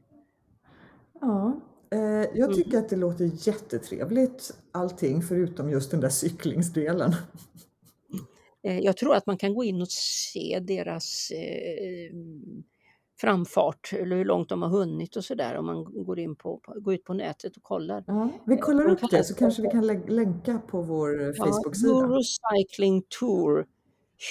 ja. 1.21 1.59
Eh, 1.91 1.99
jag 1.99 2.37
Mm. 2.37 2.53
tycker 2.55 2.77
att 2.77 2.89
det 2.89 2.95
låter 2.95 3.47
jättetrevligt 3.47 4.51
allting 4.71 5.21
förutom 5.21 5.69
just 5.69 5.91
den 5.91 5.99
där 5.99 6.09
cyklingsdelen. 6.09 7.11
Eh, 8.63 8.79
Jag 8.79 8.97
tror 8.97 9.15
att 9.15 9.25
man 9.25 9.37
kan 9.37 9.53
gå 9.53 9.63
in 9.63 9.81
och 9.81 9.91
se 9.91 10.59
deras 10.61 11.31
eh, 11.31 12.11
framfart 13.21 13.93
eller 13.93 14.15
hur 14.15 14.25
långt 14.25 14.49
de 14.49 14.61
har 14.61 14.69
hunnit 14.69 15.15
och 15.15 15.23
sådär 15.23 15.55
om 15.57 15.65
man 15.65 15.83
går, 16.05 16.19
in 16.19 16.35
på, 16.35 16.61
går 16.75 16.93
ut 16.93 17.03
på 17.03 17.13
nätet 17.13 17.57
och 17.57 17.63
kollar. 17.63 18.03
Ja, 18.07 18.29
vi 18.45 18.57
kollar 18.57 18.83
de 18.83 18.91
upp 18.91 18.99
det 19.11 19.23
så 19.23 19.35
kanske 19.35 19.61
vi 19.61 19.67
kan 19.67 19.87
lä- 19.87 20.07
länka 20.07 20.61
på 20.67 20.81
vår 20.81 21.21
eh, 21.21 21.27
Ja, 21.27 21.33
Facebook-sida. 21.45 21.93
Eurocycling 21.93 23.03
Tour 23.19 23.65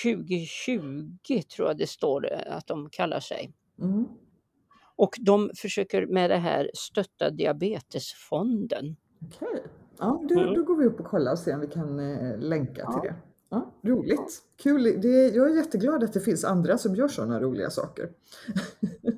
2020 0.05 1.43
tror 1.57 1.68
jag 1.68 1.78
det 1.78 1.87
står 1.87 2.33
eh, 2.33 2.57
att 2.57 2.66
de 2.66 2.89
kallar 2.91 3.20
sig. 3.20 3.53
Mm. 3.80 4.05
Och 4.97 5.16
de 5.20 5.51
försöker 5.57 6.07
med 6.07 6.30
det 6.30 6.37
här 6.37 6.70
stötta 6.74 7.30
Diabetesfonden. 7.30 8.97
Okej, 9.26 9.62
ja, 9.99 10.22
då, 10.28 10.41
Mm. 10.41 10.55
då 10.55 10.62
går 10.64 10.76
vi 10.76 10.87
upp 10.87 11.01
och 11.01 11.07
kollar 11.07 11.33
och 11.33 11.39
ser 11.39 11.55
om 11.55 11.61
vi 11.61 11.66
kan 11.66 11.99
eh, 12.01 12.39
länka 12.39 12.80
Ja. 12.85 12.93
till 13.01 13.11
det. 13.11 13.14
Ja, 13.53 13.72
roligt, 13.82 14.42
kul. 14.62 15.00
Det, 15.00 15.28
jag 15.28 15.50
är 15.50 15.57
jätteglad 15.57 16.05
att 16.05 16.12
det 16.12 16.20
finns 16.20 16.44
andra 16.44 16.78
som 16.78 16.94
gör 16.94 17.09
sådana 17.09 17.40
roliga 17.40 17.70
saker. 17.70 18.11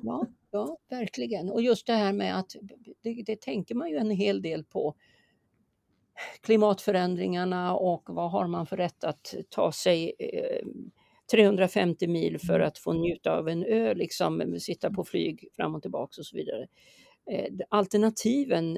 Ja, 0.03 0.27
ja, 0.51 0.77
verkligen. 0.89 1.49
Och 1.49 1.61
just 1.61 1.87
det 1.87 1.93
här 1.93 2.13
med 2.13 2.39
att 2.39 2.55
det, 3.01 3.23
det 3.25 3.41
tänker 3.41 3.75
man 3.75 3.89
ju 3.89 3.97
en 3.97 4.09
hel 4.09 4.41
del 4.41 4.63
på. 4.63 4.95
Klimatförändringarna 6.41 7.75
och 7.75 8.03
vad 8.07 8.31
har 8.31 8.47
man 8.47 8.65
för 8.65 8.77
rätt 8.77 9.03
att 9.03 9.35
ta 9.49 9.71
sig, 9.71 10.13
eh, 10.19 10.67
350 11.31 12.07
mil 12.07 12.39
för 12.39 12.59
att 12.59 12.77
få 12.77 12.93
njuta 12.93 13.31
av 13.31 13.49
en 13.49 13.63
ö, 13.63 13.93
liksom, 13.93 14.59
sitta 14.59 14.91
på 14.91 15.03
flyg 15.03 15.47
fram 15.55 15.75
och 15.75 15.81
tillbaka 15.81 16.21
och 16.21 16.25
så 16.25 16.37
vidare. 16.37 16.67
Eh, 17.31 17.53
alternativen 17.69 18.77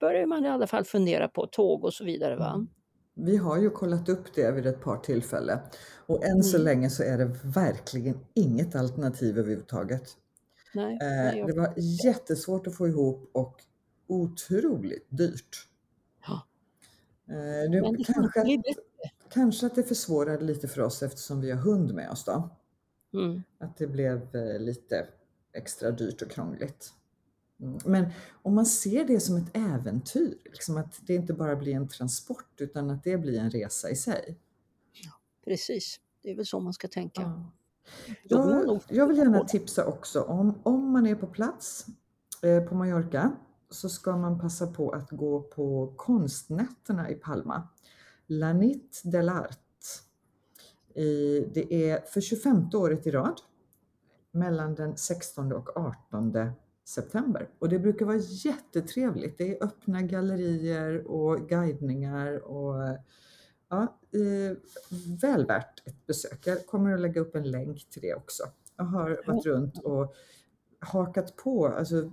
börjar 0.00 0.26
man 0.26 0.44
i 0.44 0.48
alla 0.48 0.66
fall 0.66 0.84
fundera 0.84 1.28
på, 1.28 1.46
tåg 1.46 1.84
och 1.84 1.94
så 1.94 2.04
vidare. 2.04 2.36
Va? 2.36 2.66
Vi 3.14 3.36
har 3.36 3.58
ju 3.58 3.70
kollat 3.70 4.08
upp 4.08 4.34
det 4.34 4.50
vid 4.52 4.66
ett 4.66 4.80
par 4.80 4.96
tillfällen 4.96 5.58
och 6.06 6.24
än 6.24 6.42
så 6.42 6.56
Mm. 6.56 6.64
länge 6.64 6.90
så 6.90 7.02
är 7.02 7.18
det 7.18 7.36
verkligen 7.44 8.18
inget 8.34 8.74
alternativ 8.74 9.38
överhuvudtaget. 9.38 10.16
Nej, 10.74 10.98
Eh, 11.02 11.08
nej, 11.08 11.44
Det 11.46 11.52
var 11.52 11.74
jättesvårt 12.04 12.66
att 12.66 12.76
få 12.76 12.88
ihop 12.88 13.30
och 13.32 13.62
otroligt 14.06 15.06
dyrt. 15.08 15.68
Ja. 16.26 16.46
Eh, 17.34 17.70
Nu, 17.70 17.80
men 17.82 18.04
kanske, 18.04 18.40
att, 18.40 18.48
kanske 19.32 19.66
att 19.66 19.74
det 19.74 19.82
försvårade 19.82 20.44
lite 20.44 20.68
för 20.68 20.80
oss 20.82 21.02
eftersom 21.02 21.40
vi 21.40 21.50
har 21.50 21.58
hund 21.58 21.94
med 21.94 22.10
oss 22.10 22.24
då. 22.24 22.50
Mm. 23.14 23.42
Att 23.58 23.76
det 23.76 23.86
blev 23.86 24.36
eh, 24.36 24.58
lite 24.60 25.06
extra 25.52 25.90
dyrt 25.90 26.22
och 26.22 26.30
krångligt. 26.30 26.92
Mm. 27.60 27.78
Men 27.84 28.06
om 28.42 28.54
man 28.54 28.66
ser 28.66 29.04
det 29.04 29.20
som 29.20 29.36
ett 29.36 29.56
äventyr, 29.56 30.38
liksom 30.44 30.76
att 30.76 31.00
det 31.06 31.14
inte 31.14 31.32
bara 31.32 31.56
blir 31.56 31.74
en 31.74 31.88
transport 31.88 32.60
utan 32.60 32.90
att 32.90 33.04
det 33.04 33.18
blir 33.18 33.38
en 33.38 33.50
resa 33.50 33.90
i 33.90 33.96
sig. 33.96 34.38
Precis, 35.44 36.00
det 36.22 36.30
är 36.30 36.34
väl 36.34 36.46
så 36.46 36.60
man 36.60 36.72
ska 36.72 36.88
tänka. 36.88 37.22
Ja. 37.22 37.50
Jag, 38.24 38.80
jag 38.88 39.06
vill 39.06 39.16
gärna 39.16 39.44
tipsa 39.44 39.86
också 39.86 40.22
om, 40.22 40.60
om 40.62 40.90
man 40.90 41.06
är 41.06 41.14
på 41.14 41.26
plats 41.26 41.86
eh, 42.42 42.64
på 42.64 42.74
Mallorca 42.74 43.36
så 43.70 43.88
ska 43.88 44.16
man 44.16 44.40
passa 44.40 44.66
på 44.66 44.90
att 44.90 45.10
gå 45.10 45.42
på 45.42 45.92
konstnätterna 45.96 47.10
i 47.10 47.14
Palma. 47.14 47.68
La 48.26 48.52
Nit 48.52 49.02
del 49.04 49.28
Art. 49.28 49.58
I, 50.94 51.40
det 51.54 51.90
är 51.90 52.00
för 52.00 52.20
25 52.20 52.70
året 52.74 53.06
i 53.06 53.10
rad 53.10 53.40
mellan 54.30 54.74
den 54.74 54.96
16 54.96 55.52
och 55.52 55.76
18 55.76 56.32
september. 56.84 57.48
Och 57.58 57.68
det 57.68 57.78
brukar 57.78 58.06
vara 58.06 58.16
jättetrevligt. 58.16 59.38
Det 59.38 59.56
är 59.56 59.64
öppna 59.64 60.02
gallerier 60.02 61.06
och 61.06 61.48
guidningar 61.48 62.44
och 62.44 62.98
ja, 63.68 63.98
eh, 64.12 64.56
väl 65.22 65.46
värt 65.46 65.88
ett 65.88 66.06
besök. 66.06 66.46
Jag 66.46 66.66
kommer 66.66 66.92
att 66.94 67.00
lägga 67.00 67.20
upp 67.20 67.34
en 67.34 67.50
länk 67.50 67.90
till 67.90 68.02
det 68.02 68.14
också. 68.14 68.42
Jag 68.76 68.84
har 68.84 69.22
varit 69.26 69.46
runt 69.46 69.78
och 69.78 70.14
hakat 70.78 71.36
på 71.36 71.66
alltså, 71.66 72.10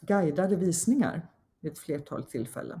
guidade 0.00 0.56
visningar 0.56 1.28
vid 1.60 1.72
ett 1.72 1.78
flertal 1.78 2.24
tillfällen. 2.24 2.80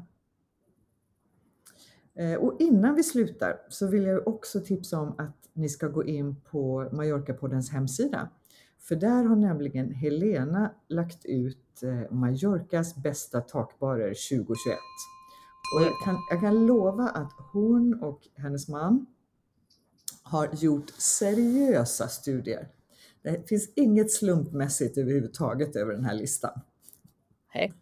Eh, 2.14 2.34
Och 2.34 2.60
innan 2.60 2.94
vi 2.94 3.02
slutar 3.02 3.60
så 3.68 3.86
vill 3.86 4.02
jag 4.04 4.28
också 4.28 4.60
tipsa 4.60 5.00
om 5.00 5.14
att 5.18 5.36
ni 5.52 5.68
ska 5.68 5.88
gå 5.88 6.04
in 6.04 6.40
på 6.40 6.88
Mallorca-poddens 6.92 7.70
hemsida. 7.70 8.28
För 8.88 8.96
där 8.96 9.24
har 9.24 9.36
nämligen 9.36 9.94
Helena 9.94 10.74
lagt 10.88 11.24
ut 11.24 11.82
eh, 11.82 12.12
Mallorcas 12.12 12.96
bästa 12.96 13.40
takbarer 13.40 14.08
2021. 14.08 14.78
Och 15.74 15.82
jag 15.82 15.92
kan, 16.04 16.16
jag 16.30 16.40
kan 16.40 16.66
lova 16.66 17.08
att 17.08 17.32
hon 17.52 18.02
och 18.02 18.20
hennes 18.34 18.68
man 18.68 19.06
har 20.22 20.48
gjort 20.52 20.90
seriösa 20.90 22.08
studier. 22.08 22.68
Det 23.22 23.48
finns 23.48 23.72
inget 23.76 24.12
slumpmässigt 24.12 24.98
överhuvudtaget 24.98 25.76
över 25.76 25.92
den 25.92 26.04
här 26.04 26.14
listan. 26.14 26.60
Hej. 27.48 27.74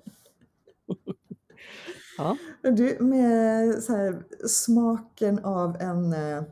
ja, 2.18 2.36
Du, 2.62 2.96
med 3.00 3.66
här, 3.88 4.22
smaken 4.48 5.38
av 5.38 5.76
en 5.80 6.12
eh, 6.12 6.42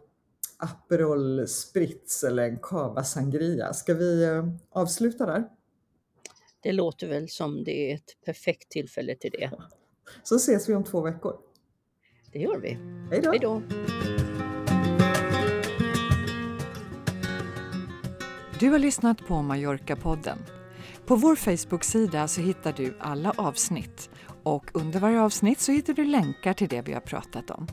Aperol 0.63 1.49
Spritz 1.49 2.25
eller 2.25 2.49
en 2.49 2.59
Cava 2.63 3.05
Sangria. 3.05 3.73
Ska 3.73 3.95
vi 3.95 4.25
eh, 4.25 4.45
avsluta 4.71 5.27
där? 5.27 5.45
det 6.63 6.73
låter 6.73 7.09
väl 7.09 7.29
som 7.29 7.65
det 7.65 7.91
är 7.91 7.95
ett 7.95 8.25
perfekt 8.25 8.69
tillfälle 8.71 9.15
till 9.15 9.31
det. 9.31 9.51
Så 10.23 10.37
ses 10.37 10.69
vi 10.69 10.75
om 10.75 10.85
två 10.85 11.01
veckor. 11.01 11.37
Det 12.33 12.39
gör 12.39 12.59
vi. 12.59 12.69
Hej 13.11 13.21
då! 13.23 13.31
Hej 13.31 13.39
då! 13.39 13.63
Du 18.61 18.71
har 18.71 18.79
lyssnat 18.79 19.19
på 19.19 19.35
Mallorca-podden. 19.35 20.39
På 21.07 21.17
vår 21.17 21.37
Facebook-sida 21.37 22.29
så 22.29 22.41
hittar 22.41 22.73
du 22.73 22.97
alla 23.01 23.35
avsnitt 23.37 24.11
och 24.43 24.71
under 24.75 25.01
varje 25.01 25.21
avsnitt 25.21 25.61
så 25.61 25.73
hittar 25.73 25.93
du 25.93 26.05
länkar 26.05 26.53
till 26.53 26.69
det 26.69 26.83
vi 26.83 26.93
har 26.93 27.01
pratat 27.01 27.51
om. 27.51 27.67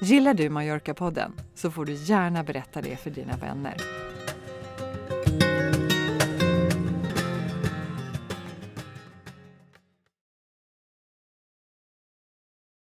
Gillar 0.00 0.34
du 0.34 0.48
Mallorca-podden 0.48 1.32
så 1.54 1.70
får 1.70 1.84
du 1.84 1.92
gärna 1.92 2.42
berätta 2.42 2.82
det 2.82 2.96
för 2.96 3.10
dina 3.10 3.36
vänner. 3.36 3.76